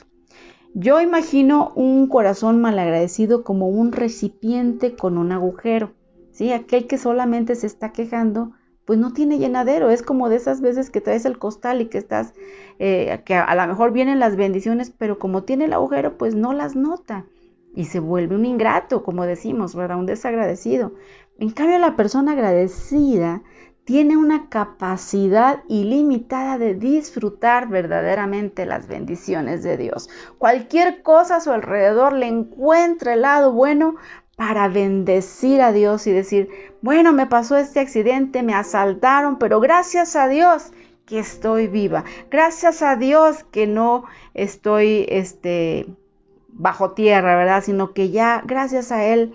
Yo 0.75 1.01
imagino 1.01 1.73
un 1.75 2.09
corazón 2.09 2.61
malagradecido 2.61 3.43
como 3.43 3.69
un 3.69 3.93
recipiente 3.93 4.95
con 4.95 5.17
un 5.17 5.33
agujero. 5.33 5.95
¿Sí? 6.39 6.53
Aquel 6.53 6.87
que 6.87 6.99
solamente 6.99 7.57
se 7.57 7.67
está 7.67 7.91
quejando, 7.91 8.53
pues 8.85 8.97
no 8.97 9.13
tiene 9.13 9.39
llenadero. 9.39 9.91
Es 9.91 10.03
como 10.03 10.29
de 10.29 10.37
esas 10.37 10.61
veces 10.61 10.89
que 10.89 11.01
traes 11.01 11.25
el 11.25 11.37
costal 11.37 11.81
y 11.81 11.87
que 11.87 11.99
estás, 11.99 12.33
eh, 12.79 13.23
que 13.27 13.35
a 13.35 13.55
lo 13.57 13.67
mejor 13.67 13.91
vienen 13.91 14.21
las 14.21 14.37
bendiciones, 14.37 14.91
pero 14.97 15.19
como 15.19 15.43
tiene 15.43 15.65
el 15.65 15.73
agujero, 15.73 16.17
pues 16.17 16.37
no 16.37 16.53
las 16.53 16.77
nota. 16.77 17.27
Y 17.75 17.87
se 17.87 17.99
vuelve 17.99 18.37
un 18.37 18.47
ingrato, 18.47 19.03
como 19.03 19.25
decimos, 19.25 19.75
¿verdad? 19.75 19.99
Un 19.99 20.07
desagradecido. 20.07 20.93
En 21.41 21.51
cambio, 21.51 21.79
la 21.79 21.97
persona 21.97 22.33
agradecida 22.33 23.43
tiene 23.85 24.17
una 24.17 24.49
capacidad 24.49 25.65
ilimitada 25.67 26.57
de 26.57 26.75
disfrutar 26.75 27.69
verdaderamente 27.69 28.65
las 28.65 28.87
bendiciones 28.87 29.65
de 29.65 29.77
Dios. 29.77 30.09
Cualquier 30.39 31.03
cosa 31.03 31.37
a 31.37 31.41
su 31.41 31.51
alrededor 31.51 32.13
le 32.13 32.27
encuentra 32.27 33.15
el 33.15 33.23
lado 33.23 33.53
bueno 33.53 33.97
para 34.39 34.69
bendecir 34.69 35.61
a 35.61 35.73
Dios 35.73 36.07
y 36.07 36.13
decir, 36.13 36.49
bueno, 36.81 37.13
me 37.13 37.27
pasó 37.27 37.57
este 37.57 37.81
accidente, 37.81 38.45
me 38.45 38.55
asaltaron, 38.55 39.37
pero 39.37 39.59
gracias 39.59 40.15
a 40.15 40.29
Dios 40.29 40.71
que 41.07 41.19
estoy 41.19 41.67
viva. 41.67 42.05
Gracias 42.31 42.81
a 42.83 42.95
Dios 42.95 43.43
que 43.51 43.67
no 43.67 44.05
estoy 44.35 45.07
este 45.09 45.87
bajo 46.51 46.93
tierra, 46.93 47.35
¿verdad? 47.35 47.65
Sino 47.65 47.93
que 47.93 48.11
ya 48.11 48.45
gracias 48.47 48.93
a 48.93 49.05
él 49.07 49.33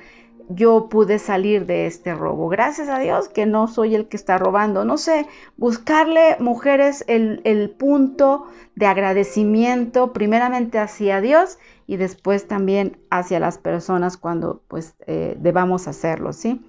yo 0.50 0.89
pude 0.89 1.19
salir 1.19 1.65
de 1.65 1.85
este 1.85 2.13
robo. 2.13 2.50
Gracias 2.50 2.89
a 2.89 3.00
Dios 3.00 3.29
que 3.29 3.45
no 3.45 3.67
soy 3.67 3.95
el 3.95 4.07
que 4.07 4.17
está 4.17 4.38
robando. 4.38 4.85
No 4.85 4.97
sé, 4.97 5.27
buscarle, 5.57 6.38
mujeres, 6.39 7.03
el, 7.07 7.69
punto 7.77 8.47
de 8.75 8.85
agradecimiento 8.85 10.13
primeramente 10.13 10.79
hacia 10.79 11.21
Dios 11.21 11.59
y 11.88 11.97
después 11.97 12.47
también 12.47 12.97
hacia 13.09 13.39
las 13.39 13.57
personas 13.57 14.17
cuando 14.17 14.63
pues 14.67 14.95
eh, 15.07 15.35
debamos 15.39 15.88
hacerlo, 15.88 16.33
¿sí? 16.33 16.62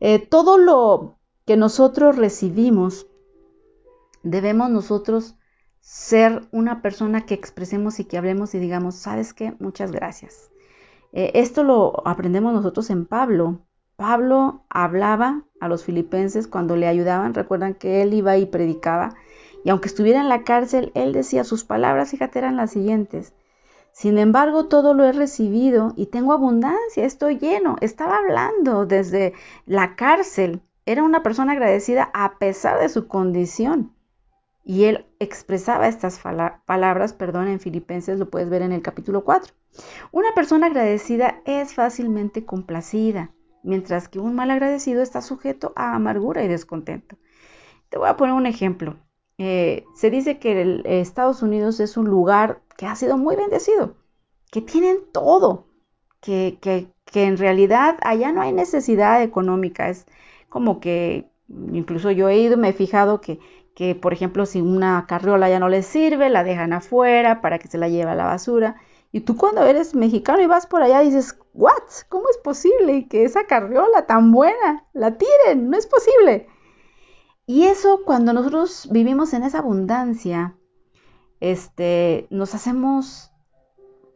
Eh, 0.00 0.18
todo 0.18 0.58
lo 0.58 1.18
que 1.44 1.56
nosotros 1.56 2.16
recibimos, 2.16 3.06
debemos 4.22 4.70
nosotros 4.70 5.36
ser 5.80 6.48
una 6.50 6.80
persona 6.80 7.26
que 7.26 7.34
expresemos 7.34 8.00
y 8.00 8.04
que 8.04 8.16
hablemos 8.16 8.54
y 8.54 8.58
digamos, 8.58 8.96
¿sabes 8.96 9.34
qué? 9.34 9.54
Muchas 9.58 9.92
gracias. 9.92 10.50
Eh, 11.16 11.30
esto 11.34 11.62
lo 11.62 12.06
aprendemos 12.06 12.52
nosotros 12.52 12.90
en 12.90 13.06
Pablo. 13.06 13.60
Pablo 13.94 14.64
hablaba 14.68 15.44
a 15.60 15.68
los 15.68 15.84
filipenses 15.84 16.48
cuando 16.48 16.74
le 16.74 16.88
ayudaban. 16.88 17.34
Recuerdan 17.34 17.74
que 17.74 18.02
él 18.02 18.14
iba 18.14 18.36
y 18.36 18.46
predicaba. 18.46 19.14
Y 19.64 19.70
aunque 19.70 19.86
estuviera 19.86 20.20
en 20.20 20.28
la 20.28 20.42
cárcel, 20.42 20.90
él 20.94 21.12
decía 21.12 21.44
sus 21.44 21.64
palabras, 21.64 22.10
fíjate, 22.10 22.40
eran 22.40 22.56
las 22.56 22.72
siguientes. 22.72 23.32
Sin 23.92 24.18
embargo, 24.18 24.66
todo 24.66 24.92
lo 24.92 25.04
he 25.04 25.12
recibido 25.12 25.92
y 25.94 26.06
tengo 26.06 26.32
abundancia, 26.32 27.04
estoy 27.04 27.38
lleno. 27.38 27.76
Estaba 27.80 28.16
hablando 28.16 28.84
desde 28.84 29.34
la 29.66 29.94
cárcel. 29.94 30.62
Era 30.84 31.04
una 31.04 31.22
persona 31.22 31.52
agradecida 31.52 32.10
a 32.12 32.38
pesar 32.38 32.80
de 32.80 32.88
su 32.88 33.06
condición. 33.06 33.94
Y 34.64 34.84
él 34.84 35.06
expresaba 35.20 35.86
estas 35.86 36.20
palabras, 36.66 37.12
perdón, 37.12 37.46
en 37.46 37.60
Filipenses, 37.60 38.18
lo 38.18 38.30
puedes 38.30 38.50
ver 38.50 38.62
en 38.62 38.72
el 38.72 38.82
capítulo 38.82 39.22
4. 39.22 39.54
Una 40.12 40.32
persona 40.34 40.66
agradecida 40.66 41.40
es 41.44 41.74
fácilmente 41.74 42.44
complacida, 42.44 43.32
mientras 43.62 44.08
que 44.08 44.18
un 44.20 44.34
mal 44.34 44.50
agradecido 44.50 45.02
está 45.02 45.20
sujeto 45.20 45.72
a 45.76 45.94
amargura 45.94 46.44
y 46.44 46.48
descontento. 46.48 47.16
Te 47.88 47.98
voy 47.98 48.08
a 48.08 48.16
poner 48.16 48.34
un 48.34 48.46
ejemplo. 48.46 48.96
Eh, 49.38 49.84
se 49.94 50.10
dice 50.10 50.38
que 50.38 50.82
Estados 50.84 51.42
Unidos 51.42 51.80
es 51.80 51.96
un 51.96 52.06
lugar 52.06 52.62
que 52.76 52.86
ha 52.86 52.94
sido 52.94 53.18
muy 53.18 53.36
bendecido, 53.36 53.96
que 54.52 54.60
tienen 54.60 54.98
todo, 55.12 55.66
que, 56.20 56.58
que, 56.60 56.88
que 57.04 57.24
en 57.24 57.36
realidad 57.36 57.96
allá 58.02 58.32
no 58.32 58.42
hay 58.42 58.52
necesidad 58.52 59.22
económica. 59.22 59.88
Es 59.88 60.06
como 60.48 60.78
que 60.80 61.30
incluso 61.48 62.10
yo 62.10 62.28
he 62.28 62.38
ido 62.38 62.56
me 62.56 62.70
he 62.70 62.72
fijado 62.72 63.20
que, 63.20 63.40
que, 63.74 63.94
por 63.94 64.12
ejemplo, 64.12 64.46
si 64.46 64.60
una 64.60 65.04
carriola 65.08 65.48
ya 65.48 65.58
no 65.58 65.68
les 65.68 65.86
sirve, 65.86 66.30
la 66.30 66.44
dejan 66.44 66.72
afuera 66.72 67.40
para 67.40 67.58
que 67.58 67.68
se 67.68 67.78
la 67.78 67.88
lleve 67.88 68.10
a 68.12 68.14
la 68.14 68.24
basura. 68.26 68.76
Y 69.14 69.20
tú 69.20 69.36
cuando 69.36 69.62
eres 69.62 69.94
mexicano 69.94 70.42
y 70.42 70.48
vas 70.48 70.66
por 70.66 70.82
allá 70.82 70.98
dices, 70.98 71.38
¿what? 71.52 71.84
¿Cómo 72.08 72.28
es 72.30 72.36
posible 72.38 73.06
que 73.06 73.22
esa 73.22 73.46
carriola 73.46 74.06
tan 74.08 74.32
buena 74.32 74.88
la 74.92 75.16
tiren? 75.16 75.70
No 75.70 75.76
es 75.76 75.86
posible. 75.86 76.48
Y 77.46 77.62
eso 77.66 78.00
cuando 78.04 78.32
nosotros 78.32 78.88
vivimos 78.90 79.32
en 79.32 79.44
esa 79.44 79.58
abundancia, 79.58 80.56
este, 81.38 82.26
nos 82.30 82.56
hacemos, 82.56 83.30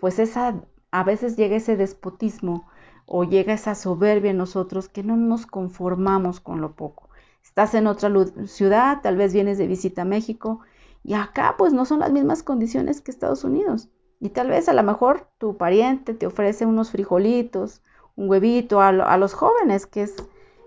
pues 0.01 0.19
esa, 0.19 0.65
a 0.91 1.05
veces 1.05 1.37
llega 1.37 1.55
ese 1.55 1.77
despotismo 1.77 2.69
o 3.07 3.23
llega 3.23 3.53
esa 3.53 3.77
soberbia 3.77 4.33
en 4.33 4.39
nosotros 4.39 4.89
que 4.89 5.05
no 5.05 5.17
nos 5.17 5.47
conformamos 5.47 6.41
con 6.41 6.61
lo 6.61 6.75
poco. 6.75 7.09
Estás 7.45 7.73
en 7.75 7.87
otra 7.87 8.11
ciudad, 8.47 9.01
tal 9.01 9.17
vez 9.17 9.33
vienes 9.33 9.59
de 9.59 9.69
visita 9.69 10.03
a 10.03 10.05
México 10.05 10.59
y 11.05 11.15
acá 11.15 11.55
pues 11.57 11.73
no 11.73 11.85
son 11.85 12.01
las 12.01 12.11
mismas 12.11 12.43
condiciones 12.43 13.01
que 13.01 13.13
Estados 13.13 13.45
Unidos. 13.45 13.89
Y 14.21 14.31
tal 14.31 14.49
vez 14.49 14.69
a 14.69 14.73
lo 14.73 14.83
mejor 14.83 15.29
tu 15.39 15.57
pariente 15.57 16.15
te 16.15 16.27
ofrece 16.27 16.67
unos 16.67 16.91
frijolitos, 16.91 17.83
un 18.17 18.29
huevito 18.29 18.81
a, 18.81 19.17
los 19.17 19.35
jóvenes, 19.35 19.87
que 19.87 20.03
es 20.03 20.17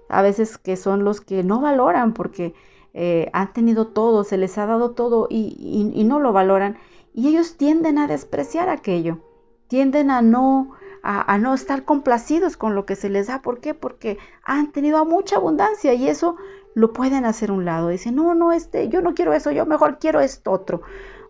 a 0.07 0.21
veces 0.21 0.57
que 0.57 0.77
son 0.77 1.03
los 1.03 1.19
que 1.19 1.43
no 1.43 1.59
valoran 1.59 2.13
porque 2.13 2.53
eh, 2.93 3.29
han 3.33 3.51
tenido 3.51 3.87
todo, 3.87 4.23
se 4.23 4.37
les 4.37 4.57
ha 4.57 4.65
dado 4.65 4.91
todo 4.91 5.27
y, 5.29 6.03
no 6.05 6.19
lo 6.19 6.31
valoran. 6.31 6.77
Y 7.13 7.27
ellos 7.27 7.57
tienden 7.57 7.97
a 7.97 8.07
despreciar 8.07 8.69
aquello, 8.69 9.19
tienden 9.67 10.11
a 10.11 10.21
no, 10.21 10.71
a, 11.03 11.33
a, 11.33 11.37
no 11.37 11.53
estar 11.53 11.83
complacidos 11.83 12.55
con 12.55 12.73
lo 12.73 12.85
que 12.85 12.95
se 12.95 13.09
les 13.09 13.27
da. 13.27 13.41
¿Por 13.41 13.59
qué? 13.59 13.73
Porque 13.73 14.17
han 14.45 14.71
tenido 14.71 15.03
mucha 15.05 15.35
abundancia 15.35 15.93
y 15.93 16.07
eso 16.07 16.37
lo 16.73 16.93
pueden 16.93 17.25
hacer 17.25 17.51
un 17.51 17.65
lado. 17.65 17.89
Dicen, 17.89 18.15
no, 18.15 18.33
no, 18.33 18.53
este, 18.53 18.87
yo 18.87 19.01
no 19.01 19.13
quiero 19.13 19.33
eso, 19.33 19.51
yo 19.51 19.65
mejor 19.65 19.99
quiero 19.99 20.21
esto 20.21 20.51
otro. 20.51 20.81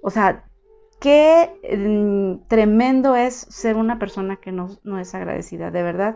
O 0.03 0.11
sea, 0.11 0.45
qué 1.01 1.49
mm, 1.75 2.47
tremendo 2.47 3.15
es 3.15 3.33
ser 3.33 3.75
una 3.75 3.97
persona 3.97 4.37
que 4.37 4.51
no, 4.51 4.69
es 4.99 5.15
agradecida, 5.15 5.71
de 5.71 5.81
verdad, 5.81 6.15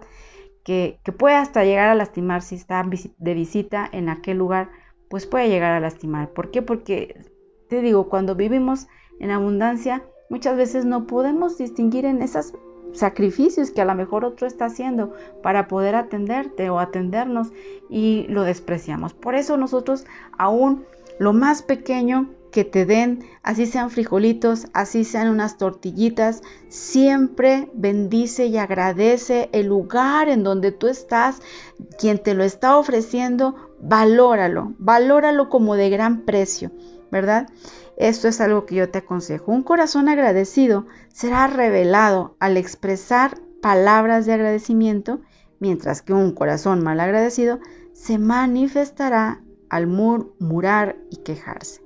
que, 0.64 1.00
que, 1.04 1.12
puede 1.12 1.36
hasta 1.36 1.66
llegar 1.66 1.90
a 1.90 1.96
lastimar 1.96 2.44
si 2.44 2.56
está 2.56 2.86
de 3.18 3.34
visita 3.34 3.90
en 3.92 4.10
aquel 4.10 4.38
lugar, 4.38 4.70
pues 5.10 5.26
puede 5.26 5.50
llegar 5.50 5.72
a 5.72 5.80
lastimar. 5.80 6.30
¿Por 6.30 6.52
qué? 6.52 6.62
Porque, 6.62 7.20
te 7.68 7.82
digo, 7.82 8.10
cuando 8.10 8.36
vivimos 8.36 8.88
en 9.20 9.32
abundancia, 9.32 10.04
muchas 10.30 10.56
veces 10.56 10.86
no 10.86 11.08
podemos 11.08 11.58
distinguir 11.58 12.06
en 12.06 12.22
esas 12.22 12.54
sacrificios 12.94 13.72
que 13.72 13.82
a 13.82 13.86
lo 13.86 13.96
mejor 13.96 14.24
otro 14.24 14.46
está 14.46 14.66
haciendo 14.66 15.14
para 15.42 15.68
poder 15.68 15.96
atenderte 15.96 16.70
o 16.70 16.80
atendernos 16.80 17.52
y 17.90 18.28
lo 18.30 18.44
despreciamos. 18.44 19.16
Por 19.16 19.34
eso 19.34 19.58
nosotros 19.58 20.06
aún 20.38 20.86
lo 21.18 21.34
más 21.34 21.64
pequeño 21.64 22.30
que 22.56 22.64
te 22.64 22.86
den, 22.86 23.26
así 23.44 23.66
sean 23.66 23.92
frijolitos, 23.92 24.68
así 24.72 25.04
sean 25.04 25.28
unas 25.28 25.58
tortillitas, 25.58 26.42
siempre 26.70 27.70
bendice 27.74 28.46
y 28.46 28.58
agradece 28.58 29.50
el 29.52 29.66
lugar 29.66 30.30
en 30.30 30.46
donde 30.46 30.72
tú 30.72 30.88
estás, 30.88 31.42
quien 32.00 32.18
te 32.18 32.34
lo 32.34 32.46
está 32.46 32.78
ofreciendo, 32.78 33.56
valóralo, 33.82 34.74
valóralo 34.78 35.50
como 35.50 35.76
de 35.76 35.90
gran 35.90 36.22
precio, 36.22 36.72
¿verdad? 37.12 37.50
Esto 37.98 38.30
es 38.30 38.40
algo 38.40 38.66
que 38.66 38.76
yo 38.76 38.90
te 38.90 39.00
aconsejo. 39.00 39.52
Un 39.52 39.64
corazón 39.64 40.08
agradecido 40.08 40.86
será 41.12 41.48
revelado 41.48 42.38
al 42.40 42.56
expresar 42.56 43.38
palabras 43.62 44.26
de 44.26 44.32
agradecimiento, 44.32 45.20
mientras 45.60 46.02
que 46.02 46.14
un 46.14 46.32
corazón 46.32 46.82
mal 46.82 47.02
agradecido 47.02 47.60
se 47.92 48.18
manifestará 48.18 49.42
al 49.68 49.88
murmurar 49.88 50.96
y 51.12 51.18
quejarse. 51.18 51.85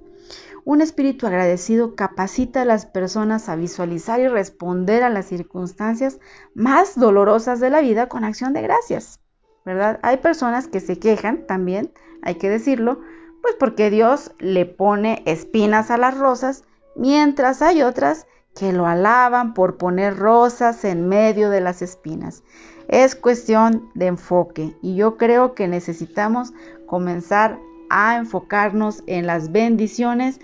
Un 0.66 0.82
espíritu 0.82 1.28
agradecido 1.28 1.96
capacita 1.96 2.62
a 2.62 2.66
las 2.66 2.86
personas 2.86 3.50
a 3.50 3.56
visualizar 3.56 4.20
y 4.20 4.28
responder 4.28 5.04
a 5.04 5.10
las 5.10 5.25
circunstancias 5.25 6.20
más 6.54 7.00
dolorosas 7.00 7.60
de 7.60 7.70
la 7.70 7.82
vida 7.82 8.10
con 8.10 8.24
acción 8.24 8.54
de 8.54 8.62
gracias. 8.62 9.20
¿Verdad? 9.66 10.00
Hay 10.01 10.18
personas 10.18 10.68
que 10.68 10.80
se 10.80 11.00
quejan 11.00 11.46
también, 11.46 11.94
hay 12.22 12.36
que 12.36 12.50
decirlo, 12.50 13.01
pues 13.42 13.56
porque 13.60 13.89
Dios 13.89 14.32
le 14.39 14.66
pone 14.66 15.24
espinas 15.25 15.92
a 15.92 15.98
las 15.98 16.18
rosas, 16.18 16.63
mientras 16.96 17.62
hay 17.62 17.84
otras 17.84 18.25
que 18.56 18.74
lo 18.74 18.88
alaban 18.88 19.54
por 19.54 19.78
poner 19.78 20.18
rosas 20.18 20.84
en 20.84 21.08
medio 21.08 21.50
de 21.50 21.62
las 21.62 21.82
espinas. 21.82 22.44
Es 22.88 23.16
cuestión 23.16 23.89
de 23.94 24.08
enfoque 24.08 24.75
y 24.82 24.96
yo 24.96 25.16
creo 25.16 25.54
que 25.54 25.68
necesitamos 25.68 26.54
comenzar 26.88 27.60
a 27.89 28.17
enfocarnos 28.17 29.03
en 29.08 29.27
las 29.27 29.51
bendiciones 29.51 30.39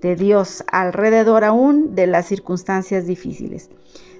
de 0.00 0.16
Dios 0.16 0.64
alrededor 0.70 1.44
aún 1.44 1.94
de 1.94 2.06
las 2.06 2.26
circunstancias 2.26 3.06
difíciles. 3.06 3.70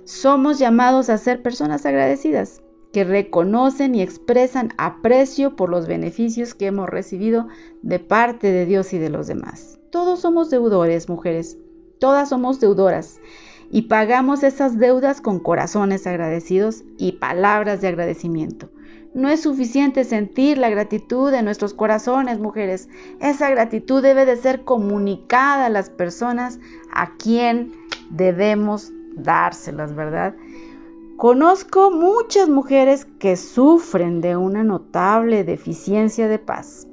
Somos 0.05 0.59
llamados 0.59 1.09
a 1.09 1.19
ser 1.19 1.43
personas 1.43 1.87
agradecidas 1.87 2.63
que 2.93 3.05
reconocen 3.05 3.95
y 3.95 4.03
expresan 4.03 4.73
aprecio 4.77 5.55
por 5.57 5.71
los 5.71 5.87
beneficios 5.87 6.55
que 6.55 6.67
hemos 6.67 6.89
recibido 6.89 7.47
de 7.83 7.99
parte 7.99 8.51
de 8.51 8.67
Dios 8.67 8.93
y 8.93 8.99
de 8.99 9.11
los 9.11 9.27
demás. 9.27 9.79
Todos 9.91 10.21
somos 10.21 10.51
deudores, 10.51 11.09
mujeres, 11.09 11.57
todas 11.99 12.29
somos 12.31 12.61
deudoras 12.61 13.21
y 13.71 13.83
pagamos 13.83 14.43
esas 14.43 14.79
deudas 14.79 15.21
con 15.21 15.39
corazones 15.39 16.07
agradecidos 16.07 16.83
y 16.99 17.13
palabras 17.13 17.81
de 17.81 17.89
agradecimiento. 17.89 18.69
No 19.13 19.29
es 19.29 19.43
suficiente 19.43 20.05
sentir 20.05 20.57
la 20.59 20.71
gratitud 20.71 21.33
de 21.33 21.43
nuestros 21.43 21.75
corazones, 21.75 22.39
mujeres. 22.39 22.89
Esa 23.21 23.51
gratitud 23.51 24.03
debe 24.03 24.25
de 24.25 24.37
ser 24.37 24.63
comunicada 24.63 25.67
a 25.67 25.71
las 25.71 25.91
personas 25.91 26.61
a 26.93 27.17
quien 27.17 27.73
debemos 28.11 28.93
dárselas, 29.17 29.95
¿verdad? 29.95 30.35
Conozco 31.17 31.91
muchas 31.91 32.49
mujeres 32.49 33.05
que 33.05 33.37
sufren 33.37 34.21
de 34.21 34.37
una 34.37 34.65
notable 34.65 35.45
deficiencia 35.45 36.29
de 36.29 36.39
paz. 36.39 36.87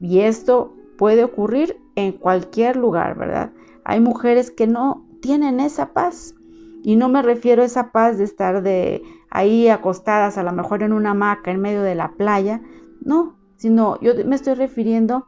Y 0.00 0.20
esto 0.20 0.74
puede 0.98 1.24
ocurrir 1.24 1.80
en 1.96 2.12
cualquier 2.12 2.76
lugar, 2.76 3.16
¿verdad? 3.16 3.50
Hay 3.82 4.00
mujeres 4.00 4.50
que 4.50 4.66
no 4.66 5.06
tienen 5.20 5.58
esa 5.58 5.92
paz. 5.92 6.34
Y 6.82 6.96
no 6.96 7.08
me 7.08 7.22
refiero 7.22 7.62
a 7.62 7.66
esa 7.66 7.92
paz 7.92 8.18
de 8.18 8.24
estar 8.24 8.62
de 8.62 9.02
ahí 9.34 9.68
acostadas, 9.68 10.38
a 10.38 10.42
lo 10.42 10.52
mejor 10.52 10.82
en 10.82 10.94
una 10.94 11.10
hamaca 11.10 11.50
en 11.50 11.60
medio 11.60 11.82
de 11.82 11.94
la 11.94 12.12
playa. 12.12 12.62
No, 13.02 13.36
sino 13.56 14.00
yo 14.00 14.14
me 14.24 14.36
estoy 14.36 14.54
refiriendo 14.54 15.26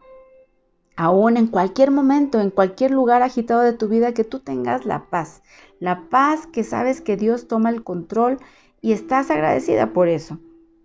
aún 0.97 1.37
en 1.37 1.49
cualquier 1.49 1.91
momento, 1.91 2.41
en 2.41 2.51
cualquier 2.51 2.93
lugar 2.93 3.23
agitado 3.23 3.61
de 3.61 3.75
tu 3.75 3.89
vida, 3.89 4.15
que 4.15 4.25
tú 4.25 4.39
tengas 4.39 4.87
la 4.87 5.11
paz. 5.11 5.43
La 5.81 6.09
paz 6.09 6.47
que 6.47 6.65
sabes 6.65 7.03
que 7.03 7.17
Dios 7.17 7.49
toma 7.49 7.69
el 7.69 7.83
control 7.83 8.39
y 8.81 8.93
estás 8.93 9.31
agradecida 9.31 9.93
por 9.93 10.09
eso. 10.09 10.39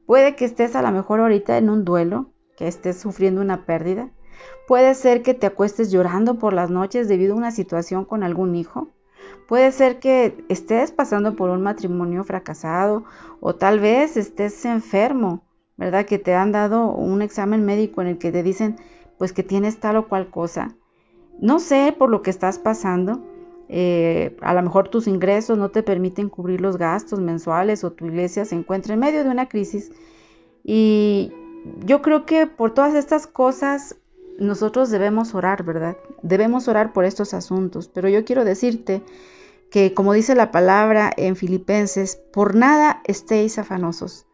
Puede 0.07 0.35
que 0.35 0.43
estés 0.43 0.75
a 0.75 0.81
lo 0.81 0.91
mejor 0.91 1.19
ahorita 1.19 1.57
en 1.57 1.69
un 1.69 1.85
duelo, 1.85 2.31
que 2.57 2.67
estés 2.67 2.99
sufriendo 2.99 3.39
una 3.39 3.65
pérdida. 3.65 4.09
Puede 4.67 4.95
ser 4.95 5.21
que 5.21 5.35
te 5.35 5.45
acuestes 5.45 5.91
llorando 5.91 6.39
por 6.39 6.53
las 6.53 6.71
noches 6.71 7.07
debido 7.07 7.35
a 7.35 7.37
una 7.37 7.51
situación 7.51 8.03
con 8.03 8.23
algún 8.23 8.55
hijo. 8.55 8.89
Puede 9.51 9.73
ser 9.73 9.99
que 9.99 10.45
estés 10.47 10.93
pasando 10.93 11.35
por 11.35 11.49
un 11.49 11.61
matrimonio 11.61 12.23
fracasado 12.23 13.03
o 13.41 13.53
tal 13.53 13.81
vez 13.81 14.15
estés 14.15 14.63
enfermo, 14.63 15.43
¿verdad? 15.75 16.05
Que 16.05 16.19
te 16.19 16.33
han 16.33 16.53
dado 16.53 16.93
un 16.93 17.21
examen 17.21 17.65
médico 17.65 18.01
en 18.01 18.07
el 18.07 18.17
que 18.17 18.31
te 18.31 18.43
dicen 18.43 18.77
pues 19.17 19.33
que 19.33 19.43
tienes 19.43 19.77
tal 19.77 19.97
o 19.97 20.07
cual 20.07 20.29
cosa. 20.29 20.77
No 21.41 21.59
sé 21.59 21.93
por 21.99 22.09
lo 22.09 22.21
que 22.21 22.29
estás 22.29 22.59
pasando. 22.59 23.25
Eh, 23.67 24.37
a 24.39 24.53
lo 24.53 24.61
mejor 24.61 24.87
tus 24.87 25.05
ingresos 25.05 25.57
no 25.57 25.67
te 25.67 25.83
permiten 25.83 26.29
cubrir 26.29 26.61
los 26.61 26.77
gastos 26.77 27.19
mensuales 27.19 27.83
o 27.83 27.91
tu 27.91 28.05
iglesia 28.05 28.45
se 28.45 28.55
encuentra 28.55 28.93
en 28.93 29.01
medio 29.01 29.25
de 29.25 29.31
una 29.31 29.49
crisis. 29.49 29.91
Y 30.63 31.33
yo 31.85 32.01
creo 32.01 32.25
que 32.25 32.47
por 32.47 32.73
todas 32.73 32.95
estas 32.95 33.27
cosas 33.27 33.97
nosotros 34.39 34.91
debemos 34.91 35.35
orar, 35.35 35.63
¿verdad? 35.63 35.97
Debemos 36.21 36.69
orar 36.69 36.93
por 36.93 37.03
estos 37.03 37.33
asuntos. 37.33 37.89
Pero 37.89 38.07
yo 38.07 38.23
quiero 38.23 38.45
decirte 38.45 39.03
que, 39.71 39.93
como 39.93 40.13
dice 40.13 40.35
la 40.35 40.51
palabra 40.51 41.11
en 41.15 41.35
Filipenses, 41.35 42.19
por 42.31 42.55
nada 42.55 43.01
estéis 43.05 43.57
afanosos. 43.57 44.27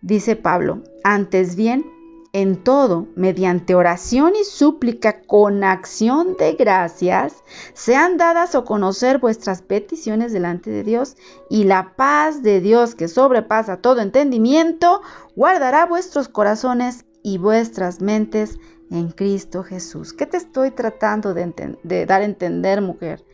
Dice 0.00 0.36
Pablo, 0.36 0.82
antes 1.02 1.56
bien, 1.56 1.84
en 2.32 2.64
todo, 2.64 3.08
mediante 3.14 3.74
oración 3.74 4.34
y 4.40 4.44
súplica 4.44 5.22
con 5.22 5.62
acción 5.62 6.36
de 6.36 6.54
gracias, 6.54 7.44
sean 7.74 8.16
dadas 8.16 8.54
o 8.54 8.64
conocer 8.64 9.18
vuestras 9.18 9.62
peticiones 9.62 10.32
delante 10.32 10.70
de 10.70 10.82
Dios, 10.82 11.16
y 11.50 11.64
la 11.64 11.94
paz 11.96 12.42
de 12.42 12.60
Dios 12.60 12.94
que 12.94 13.08
sobrepasa 13.08 13.78
todo 13.78 14.00
entendimiento, 14.00 15.00
guardará 15.36 15.86
vuestros 15.86 16.28
corazones 16.28 17.04
y 17.22 17.38
vuestras 17.38 18.00
mentes 18.00 18.58
en 18.90 19.10
Cristo 19.10 19.62
Jesús. 19.62 20.12
¿Qué 20.12 20.26
te 20.26 20.36
estoy 20.36 20.70
tratando 20.70 21.34
de, 21.34 21.78
de 21.82 22.06
dar 22.06 22.22
a 22.22 22.24
entender, 22.24 22.80
mujer? 22.80 23.24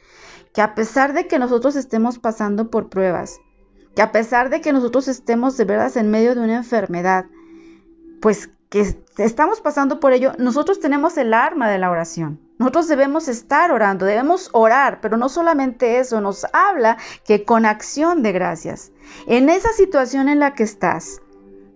Que 0.53 0.63
a 0.63 0.75
pesar 0.75 1.13
de 1.13 1.27
que 1.27 1.39
nosotros 1.39 1.77
estemos 1.77 2.19
pasando 2.19 2.71
por 2.71 2.89
pruebas, 2.89 3.41
que 3.95 4.03
a 4.03 4.13
pesar 4.13 4.51
de 4.51 4.61
que 4.61 4.73
nosotros 4.73 5.09
estemos 5.09 5.57
de 5.57 5.65
veras 5.65 5.97
en 5.97 6.11
medio 6.11 6.35
de 6.35 6.41
una 6.41 6.57
enfermedad, 6.57 7.27
pues 8.21 8.51
que 8.71 8.97
estamos 9.19 9.61
pasando 9.61 9.99
por 9.99 10.13
ello, 10.13 10.33
nosotros 10.39 10.79
tenemos 10.79 11.17
el 11.19 11.35
arma 11.35 11.69
de 11.69 11.79
la 11.79 11.91
oración. 11.91 12.41
Nosotros 12.59 12.87
debemos 12.89 13.27
estar 13.27 13.73
orando, 13.73 14.07
debemos 14.07 14.49
orar, 14.53 15.01
pero 15.01 15.17
no 15.17 15.29
solamente 15.29 15.99
eso, 15.99 16.21
nos 16.21 16.47
habla 16.53 16.99
que 17.25 17.45
con 17.45 17.67
acción 17.67 18.23
de 18.23 18.33
gracias. 18.33 18.93
En 19.27 19.49
esa 19.49 19.73
situación 19.73 20.29
en 20.29 20.39
la 20.39 20.55
que 20.55 20.63
estás, 20.63 21.21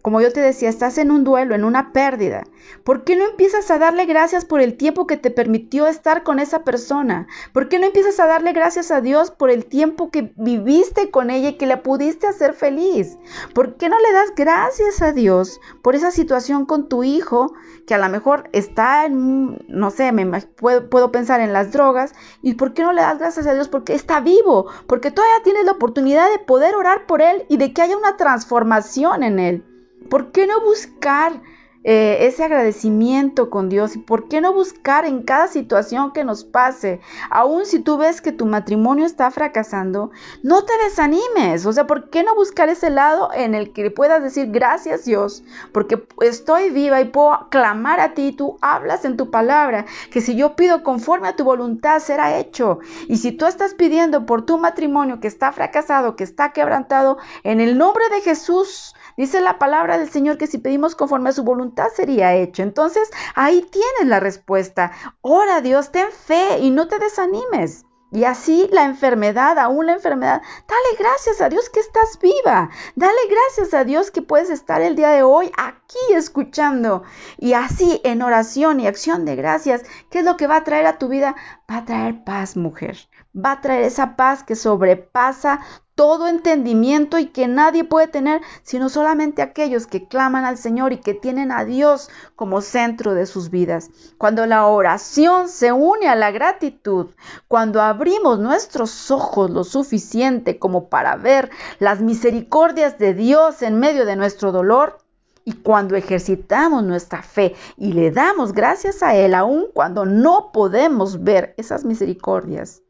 como 0.04 0.20
yo 0.20 0.30
te 0.34 0.40
decía, 0.40 0.68
estás 0.68 0.98
en 0.98 1.10
un 1.10 1.24
duelo, 1.24 1.54
en 1.54 1.64
una 1.64 1.94
pérdida. 1.94 2.44
¿Por 2.84 3.04
qué 3.04 3.16
no 3.16 3.24
empiezas 3.24 3.70
a 3.70 3.78
darle 3.78 4.04
gracias 4.04 4.44
por 4.44 4.60
el 4.60 4.76
tiempo 4.76 5.06
que 5.06 5.16
te 5.16 5.30
permitió 5.30 5.86
estar 5.86 6.24
con 6.24 6.40
esa 6.40 6.62
persona? 6.62 7.26
¿Por 7.54 7.70
qué 7.70 7.78
no 7.78 7.86
empiezas 7.86 8.20
a 8.20 8.26
darle 8.26 8.52
gracias 8.52 8.90
a 8.90 9.00
Dios 9.00 9.30
por 9.30 9.48
el 9.48 9.64
tiempo 9.64 10.10
que 10.10 10.34
viviste 10.36 11.10
con 11.10 11.30
ella 11.30 11.48
y 11.48 11.56
que 11.56 11.64
la 11.64 11.82
pudiste 11.82 12.26
hacer 12.26 12.52
feliz? 12.52 13.16
¿Por 13.54 13.76
qué 13.76 13.88
no 13.88 13.98
le 13.98 14.12
das 14.12 14.34
gracias 14.36 15.00
a 15.00 15.12
Dios 15.12 15.58
por 15.80 15.94
esa 15.94 16.10
situación 16.10 16.66
con 16.66 16.90
tu 16.90 17.02
hijo 17.02 17.54
que 17.86 17.94
a 17.94 17.98
lo 17.98 18.10
mejor 18.10 18.50
está 18.52 19.06
en, 19.06 19.56
no 19.68 19.90
sé, 19.90 20.12
me 20.12 20.26
puedo, 20.42 20.90
puedo 20.90 21.12
pensar 21.12 21.40
en 21.40 21.54
las 21.54 21.72
drogas? 21.72 22.12
¿Y 22.42 22.56
por 22.56 22.74
qué 22.74 22.82
no 22.82 22.92
le 22.92 23.00
das 23.00 23.18
gracias 23.18 23.46
a 23.46 23.54
Dios 23.54 23.68
porque 23.68 23.94
está 23.94 24.20
vivo? 24.20 24.66
Porque 24.86 25.10
todavía 25.10 25.42
tienes 25.42 25.64
la 25.64 25.72
oportunidad 25.72 26.30
de 26.30 26.40
poder 26.40 26.74
orar 26.74 27.06
por 27.06 27.22
él 27.22 27.46
y 27.48 27.56
de 27.56 27.72
que 27.72 27.80
haya 27.80 27.96
una 27.96 28.18
transformación 28.18 29.22
en 29.22 29.38
él. 29.38 29.64
¿Por 30.08 30.32
qué 30.32 30.46
no 30.46 30.60
buscar 30.62 31.42
eh, 31.84 32.26
ese 32.26 32.42
agradecimiento 32.44 33.50
con 33.50 33.68
Dios? 33.68 33.94
¿Y 33.94 33.98
por 33.98 34.28
qué 34.28 34.40
no 34.40 34.52
buscar 34.52 35.04
en 35.04 35.22
cada 35.22 35.48
situación 35.48 36.12
que 36.12 36.24
nos 36.24 36.44
pase? 36.44 37.00
Aun 37.30 37.66
si 37.66 37.80
tú 37.80 37.98
ves 37.98 38.20
que 38.20 38.32
tu 38.32 38.46
matrimonio 38.46 39.04
está 39.04 39.30
fracasando, 39.30 40.10
no 40.42 40.64
te 40.64 40.72
desanimes. 40.82 41.66
O 41.66 41.72
sea, 41.72 41.86
¿por 41.86 42.10
qué 42.10 42.22
no 42.22 42.34
buscar 42.34 42.68
ese 42.68 42.90
lado 42.90 43.30
en 43.34 43.54
el 43.54 43.72
que 43.72 43.90
puedas 43.90 44.22
decir 44.22 44.50
gracias 44.50 45.04
Dios? 45.04 45.44
Porque 45.72 46.02
estoy 46.20 46.70
viva 46.70 47.00
y 47.00 47.06
puedo 47.06 47.48
clamar 47.50 48.00
a 48.00 48.14
ti. 48.14 48.32
Tú 48.32 48.58
hablas 48.62 49.04
en 49.04 49.16
tu 49.16 49.30
palabra 49.30 49.84
que 50.10 50.20
si 50.20 50.34
yo 50.36 50.56
pido 50.56 50.82
conforme 50.82 51.28
a 51.28 51.36
tu 51.36 51.44
voluntad 51.44 52.00
será 52.00 52.38
hecho. 52.38 52.78
Y 53.08 53.18
si 53.18 53.32
tú 53.32 53.46
estás 53.46 53.74
pidiendo 53.74 54.26
por 54.26 54.46
tu 54.46 54.58
matrimonio 54.58 55.20
que 55.20 55.28
está 55.28 55.52
fracasado, 55.52 56.16
que 56.16 56.24
está 56.24 56.52
quebrantado, 56.52 57.18
en 57.42 57.60
el 57.60 57.76
nombre 57.76 58.04
de 58.10 58.22
Jesús, 58.22 58.94
Dice 59.16 59.40
la 59.40 59.60
palabra 59.60 59.96
del 59.96 60.10
Señor 60.10 60.38
que 60.38 60.48
si 60.48 60.58
pedimos 60.58 60.96
conforme 60.96 61.28
a 61.28 61.32
su 61.32 61.44
voluntad 61.44 61.73
sería 61.94 62.34
hecho. 62.34 62.62
Entonces 62.62 63.10
ahí 63.34 63.62
tienes 63.70 64.06
la 64.06 64.20
respuesta. 64.20 64.92
Ora 65.20 65.60
Dios, 65.60 65.92
ten 65.92 66.10
fe 66.10 66.58
y 66.60 66.70
no 66.70 66.88
te 66.88 66.98
desanimes. 66.98 67.84
Y 68.14 68.24
así 68.26 68.68
la 68.70 68.84
enfermedad, 68.84 69.58
aún 69.58 69.86
la 69.86 69.94
enfermedad, 69.94 70.40
dale 70.40 70.96
gracias 70.96 71.40
a 71.40 71.48
Dios 71.48 71.68
que 71.68 71.80
estás 71.80 72.20
viva. 72.22 72.70
Dale 72.94 73.18
gracias 73.28 73.74
a 73.74 73.82
Dios 73.82 74.12
que 74.12 74.22
puedes 74.22 74.50
estar 74.50 74.80
el 74.82 74.94
día 74.94 75.10
de 75.10 75.24
hoy 75.24 75.50
aquí 75.58 76.14
escuchando. 76.14 77.02
Y 77.38 77.54
así 77.54 78.00
en 78.04 78.22
oración 78.22 78.78
y 78.78 78.86
acción 78.86 79.24
de 79.24 79.34
gracias, 79.34 79.82
¿qué 80.10 80.20
es 80.20 80.24
lo 80.24 80.36
que 80.36 80.46
va 80.46 80.58
a 80.58 80.64
traer 80.64 80.86
a 80.86 80.98
tu 80.98 81.08
vida? 81.08 81.34
Va 81.68 81.78
a 81.78 81.84
traer 81.84 82.22
paz, 82.22 82.56
mujer. 82.56 82.96
Va 83.36 83.52
a 83.52 83.60
traer 83.60 83.82
esa 83.84 84.16
paz 84.16 84.42
que 84.42 84.54
sobrepasa 84.54 85.60
todo 85.94 86.26
entendimiento 86.26 87.18
y 87.18 87.26
que 87.26 87.46
nadie 87.46 87.84
puede 87.84 88.08
tener, 88.08 88.40
sino 88.62 88.88
solamente 88.88 89.42
aquellos 89.42 89.86
que 89.86 90.08
claman 90.08 90.44
al 90.44 90.58
Señor 90.58 90.92
y 90.92 90.98
que 90.98 91.14
tienen 91.14 91.52
a 91.52 91.64
Dios 91.64 92.10
como 92.34 92.60
centro 92.60 93.14
de 93.14 93.26
sus 93.26 93.50
vidas. 93.50 93.90
Cuando 94.18 94.46
la 94.46 94.66
oración 94.66 95.48
se 95.48 95.72
une 95.72 96.08
a 96.08 96.16
la 96.16 96.32
gratitud, 96.32 97.08
cuando 97.46 97.80
abrimos 97.80 98.40
nuestros 98.40 99.10
ojos 99.10 99.50
lo 99.50 99.62
suficiente 99.62 100.58
como 100.58 100.88
para 100.88 101.16
ver 101.16 101.50
las 101.78 102.00
misericordias 102.00 102.98
de 102.98 103.14
Dios 103.14 103.62
en 103.62 103.78
medio 103.78 104.04
de 104.04 104.16
nuestro 104.16 104.50
dolor, 104.52 104.98
y 105.46 105.52
cuando 105.52 105.94
ejercitamos 105.94 106.82
nuestra 106.84 107.22
fe 107.22 107.54
y 107.76 107.92
le 107.92 108.10
damos 108.10 108.52
gracias 108.52 109.02
a 109.02 109.14
Él, 109.14 109.34
aun 109.34 109.66
cuando 109.74 110.06
no 110.06 110.52
podemos 110.52 111.22
ver 111.22 111.52
esas 111.58 111.84
misericordias, 111.84 112.80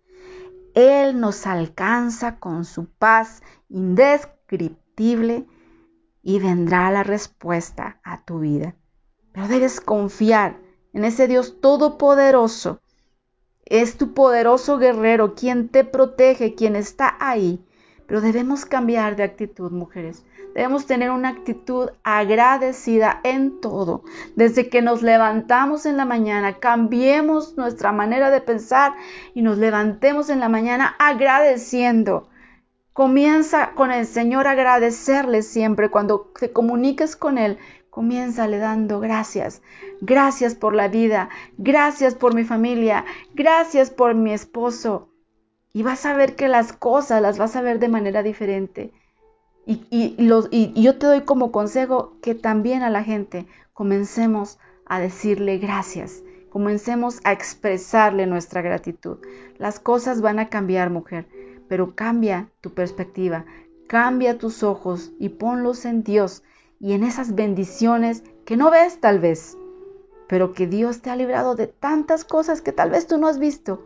él 0.74 1.20
nos 1.20 1.46
alcanza 1.46 2.38
con 2.38 2.64
su 2.64 2.86
paz 2.86 3.42
indescriptible 3.68 5.46
y 6.22 6.38
vendrá 6.38 6.90
la 6.90 7.02
respuesta 7.02 8.00
a 8.02 8.24
tu 8.24 8.40
vida. 8.40 8.74
Pero 9.32 9.48
debes 9.48 9.80
confiar 9.80 10.60
en 10.92 11.04
ese 11.04 11.26
Dios 11.28 11.60
todopoderoso, 11.60 12.80
es 13.64 13.96
tu 13.96 14.12
poderoso 14.14 14.78
guerrero, 14.78 15.34
quien 15.34 15.68
te 15.68 15.84
protege, 15.84 16.54
quien 16.54 16.76
está 16.76 17.16
ahí. 17.18 17.64
Pero 18.06 18.20
debemos 18.20 18.66
cambiar 18.66 19.16
de 19.16 19.22
actitud, 19.22 19.70
mujeres. 19.70 20.24
Debemos 20.54 20.86
tener 20.86 21.10
una 21.10 21.30
actitud 21.30 21.90
agradecida 22.04 23.20
en 23.24 23.60
todo. 23.60 24.04
Desde 24.36 24.68
que 24.68 24.82
nos 24.82 25.02
levantamos 25.02 25.84
en 25.84 25.96
la 25.96 26.04
mañana, 26.04 26.58
cambiemos 26.60 27.56
nuestra 27.56 27.90
manera 27.92 28.30
de 28.30 28.40
pensar 28.40 28.92
y 29.34 29.42
nos 29.42 29.58
levantemos 29.58 30.30
en 30.30 30.40
la 30.40 30.48
mañana 30.48 30.94
agradeciendo. 30.98 32.28
Comienza 32.92 33.72
con 33.74 33.90
el 33.90 34.06
Señor 34.06 34.46
agradecerle 34.46 35.42
siempre. 35.42 35.90
Cuando 35.90 36.30
te 36.38 36.52
comuniques 36.52 37.16
con 37.16 37.38
Él, 37.38 37.58
comiénzale 37.90 38.58
dando 38.58 39.00
gracias. 39.00 39.62
Gracias 40.00 40.54
por 40.54 40.74
la 40.74 40.86
vida. 40.86 41.30
Gracias 41.58 42.14
por 42.14 42.34
mi 42.34 42.44
familia. 42.44 43.04
Gracias 43.34 43.90
por 43.90 44.14
mi 44.14 44.32
esposo. 44.32 45.13
Y 45.74 45.82
vas 45.82 46.06
a 46.06 46.14
ver 46.14 46.36
que 46.36 46.48
las 46.48 46.72
cosas 46.72 47.20
las 47.20 47.36
vas 47.36 47.56
a 47.56 47.60
ver 47.60 47.80
de 47.80 47.88
manera 47.88 48.22
diferente. 48.22 48.92
Y, 49.66 50.14
los, 50.18 50.48
y, 50.50 50.80
yo 50.80 50.98
te 50.98 51.06
doy 51.06 51.22
como 51.22 51.50
consejo 51.50 52.16
que 52.22 52.34
también 52.34 52.82
a 52.82 52.90
la 52.90 53.02
gente 53.02 53.46
comencemos 53.72 54.58
a 54.86 55.00
decirle 55.00 55.58
gracias, 55.58 56.22
comencemos 56.48 57.20
a 57.24 57.32
expresarle 57.32 58.26
nuestra 58.26 58.62
gratitud. 58.62 59.18
Las 59.58 59.80
cosas 59.80 60.20
van 60.20 60.38
a 60.38 60.48
cambiar, 60.48 60.90
mujer, 60.90 61.26
pero 61.68 61.96
cambia 61.96 62.50
tu 62.60 62.72
perspectiva, 62.72 63.44
cambia 63.88 64.38
tus 64.38 64.62
ojos 64.62 65.12
y 65.18 65.30
ponlos 65.30 65.86
en 65.86 66.04
Dios 66.04 66.44
y 66.78 66.92
en 66.92 67.02
esas 67.02 67.34
bendiciones 67.34 68.22
que 68.44 68.56
no 68.56 68.70
ves 68.70 69.00
tal 69.00 69.18
vez, 69.18 69.56
pero 70.28 70.52
que 70.52 70.68
Dios 70.68 71.00
te 71.00 71.10
ha 71.10 71.16
librado 71.16 71.56
de 71.56 71.66
tantas 71.66 72.24
cosas 72.24 72.60
que 72.60 72.70
tal 72.70 72.90
vez 72.90 73.08
tú 73.08 73.18
no 73.18 73.26
has 73.26 73.40
visto. 73.40 73.82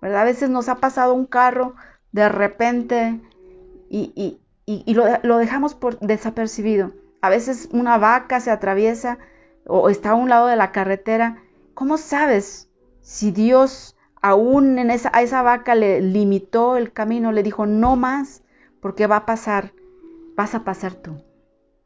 ¿Verdad? 0.00 0.22
A 0.22 0.24
veces 0.24 0.50
nos 0.50 0.68
ha 0.68 0.76
pasado 0.76 1.14
un 1.14 1.26
carro 1.26 1.74
de 2.12 2.28
repente 2.28 3.20
y, 3.88 4.38
y, 4.66 4.94
lo, 4.94 5.38
dejamos 5.38 5.74
por 5.74 5.98
desapercibido. 5.98 6.92
A 7.20 7.28
veces 7.28 7.68
una 7.72 7.98
vaca 7.98 8.40
se 8.40 8.50
atraviesa 8.50 9.18
o 9.66 9.88
está 9.90 10.10
a 10.10 10.14
un 10.14 10.28
lado 10.28 10.46
de 10.46 10.56
la 10.56 10.72
carretera. 10.72 11.42
¿Cómo 11.74 11.98
sabes 11.98 12.68
si 13.00 13.30
Dios 13.30 13.96
aún 14.22 14.78
en 14.78 14.90
esa, 14.90 15.10
a 15.12 15.22
esa 15.22 15.42
vaca 15.42 15.74
le 15.74 16.00
limitó 16.00 16.76
el 16.76 16.92
camino, 16.92 17.32
le 17.32 17.42
dijo 17.42 17.66
no 17.66 17.96
más, 17.96 18.42
porque 18.80 19.06
va 19.06 19.16
a 19.16 19.26
pasar, 19.26 19.72
vas 20.36 20.54
a 20.54 20.64
pasar 20.64 20.94
tú? 20.94 21.22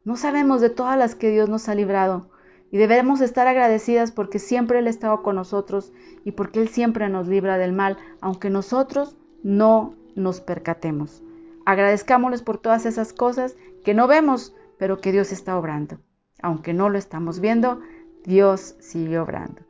No 0.03 0.15
sabemos 0.15 0.61
de 0.61 0.69
todas 0.69 0.97
las 0.97 1.15
que 1.15 1.31
Dios 1.31 1.49
nos 1.49 1.67
ha 1.67 1.75
librado 1.75 2.29
y 2.75 2.77
debemos 2.77 3.21
estar 3.21 3.47
agradecidas 3.47 4.11
porque 4.11 4.37
siempre 4.37 4.79
Él 4.79 4.87
ha 4.87 4.89
estado 4.89 5.23
con 5.23 5.37
nosotros 5.37 5.93
y 6.25 6.33
porque 6.33 6.59
Él 6.59 6.67
siempre 6.67 7.07
nos 7.07 7.25
libra 7.25 7.57
del 7.57 7.71
mal, 7.71 7.97
aunque 8.19 8.49
nosotros 8.49 9.15
no 9.43 9.95
nos 10.13 10.41
percatemos. 10.41 11.23
Agradezcámosles 11.65 12.41
por 12.41 12.57
todas 12.57 12.85
esas 12.85 13.13
cosas 13.13 13.55
que 13.85 13.93
no 13.93 14.07
vemos, 14.07 14.53
pero 14.77 14.99
que 14.99 15.13
Dios 15.13 15.31
está 15.31 15.57
obrando. 15.57 15.99
Aunque 16.41 16.73
no 16.73 16.89
lo 16.89 16.97
estamos 16.97 17.39
viendo, 17.39 17.79
Dios 18.25 18.75
sigue 18.81 19.19
obrando. 19.19 19.61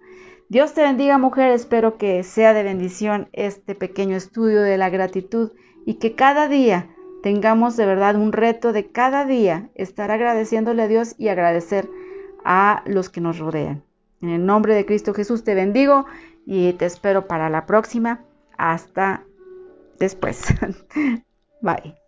Dios 0.49 0.73
te 0.73 0.81
bendiga 0.81 1.19
mujer, 1.19 1.51
espero 1.51 1.99
que 1.99 2.23
sea 2.23 2.55
de 2.55 2.63
bendición 2.63 3.29
este 3.33 3.75
pequeño 3.75 4.17
estudio 4.17 4.63
de 4.63 4.79
la 4.79 4.89
gratitud 4.89 5.51
y 5.85 5.99
que 5.99 6.15
cada 6.15 6.47
día 6.47 6.89
tengamos 7.21 7.77
de 7.77 7.85
verdad 7.85 8.15
un 8.15 8.31
reto 8.31 8.73
de 8.73 8.87
cada 8.87 9.25
día 9.25 9.69
estar 9.75 10.09
agradeciéndole 10.09 10.81
a 10.81 10.87
Dios 10.87 11.13
y 11.19 11.27
agradecer 11.27 11.87
a 12.45 12.83
los 12.85 13.09
que 13.09 13.19
nos 13.19 13.39
rodean. 13.39 13.83
En 14.21 14.29
el 14.29 14.45
nombre 14.45 14.73
de 14.75 14.85
Cristo 14.85 15.13
Jesús 15.13 15.43
te 15.43 15.55
bendigo 15.55 16.05
y 16.45 16.71
te 16.73 16.85
espero 16.85 17.27
para 17.27 17.49
la 17.49 17.65
próxima. 17.65 18.23
Hasta 18.57 19.23
después. 19.99 20.45
Bye. 21.61 22.04